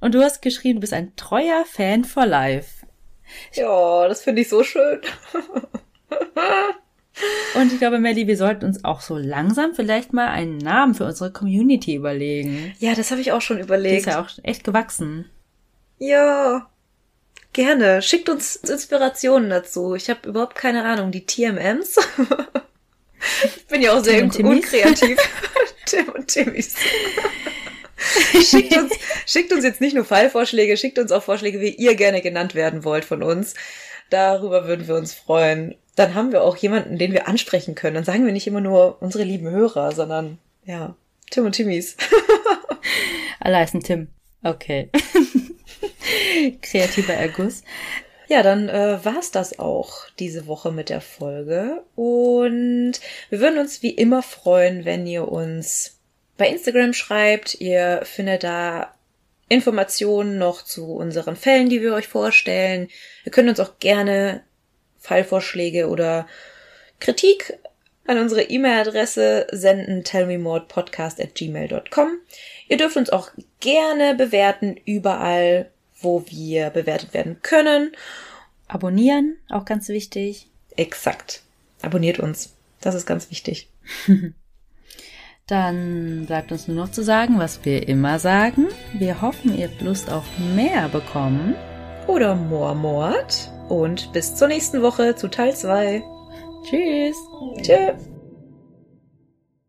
[0.00, 2.81] Und du hast geschrieben, du bist ein treuer Fan for life.
[3.54, 5.00] Ja, das finde ich so schön.
[7.54, 11.04] Und ich glaube, Melly, wir sollten uns auch so langsam vielleicht mal einen Namen für
[11.04, 12.74] unsere Community überlegen.
[12.78, 14.06] Ja, das habe ich auch schon Die überlegt.
[14.06, 15.28] ist ja auch echt gewachsen.
[15.98, 16.68] Ja.
[17.52, 18.00] Gerne.
[18.00, 19.94] Schickt uns Inspirationen dazu.
[19.94, 21.12] Ich habe überhaupt keine Ahnung.
[21.12, 21.96] Die TMMs.
[23.44, 25.18] ich bin ja auch sehr unkreativ.
[25.86, 26.74] Tim und Timmys.
[28.42, 28.92] schickt, uns,
[29.26, 32.84] schickt uns jetzt nicht nur Fallvorschläge, schickt uns auch Vorschläge, wie ihr gerne genannt werden
[32.84, 33.54] wollt von uns.
[34.10, 35.74] Darüber würden wir uns freuen.
[35.96, 37.94] Dann haben wir auch jemanden, den wir ansprechen können.
[37.94, 40.94] Dann sagen wir nicht immer nur unsere lieben Hörer, sondern ja,
[41.30, 41.96] Tim und Timmys.
[43.40, 44.08] Allah ist ein Tim.
[44.42, 44.90] Okay.
[46.62, 47.62] Kreativer Erguss.
[48.28, 51.82] Ja, dann äh, war's das auch diese Woche mit der Folge.
[51.96, 52.94] Und
[53.30, 55.98] wir würden uns wie immer freuen, wenn ihr uns
[56.42, 57.60] bei Instagram schreibt.
[57.60, 58.92] Ihr findet da
[59.48, 62.88] Informationen noch zu unseren Fällen, die wir euch vorstellen.
[63.24, 64.42] Ihr könnt uns auch gerne
[64.98, 66.26] Fallvorschläge oder
[66.98, 67.56] Kritik
[68.08, 72.18] an unsere E-Mail-Adresse senden tellmemorepodcast at gmail.com.
[72.66, 73.30] Ihr dürft uns auch
[73.60, 75.70] gerne bewerten überall,
[76.00, 77.94] wo wir bewertet werden können.
[78.66, 80.48] Abonnieren, auch ganz wichtig.
[80.74, 81.42] Exakt.
[81.82, 82.52] Abonniert uns.
[82.80, 83.68] Das ist ganz wichtig.
[85.46, 88.68] Dann bleibt uns nur noch zu sagen, was wir immer sagen.
[88.92, 90.24] Wir hoffen, ihr habt Lust auf
[90.54, 91.54] mehr bekommen.
[92.06, 93.50] Oder Moormord.
[93.68, 96.02] Und bis zur nächsten Woche zu Teil 2.
[96.64, 97.16] Tschüss.
[97.62, 98.11] Tschüss.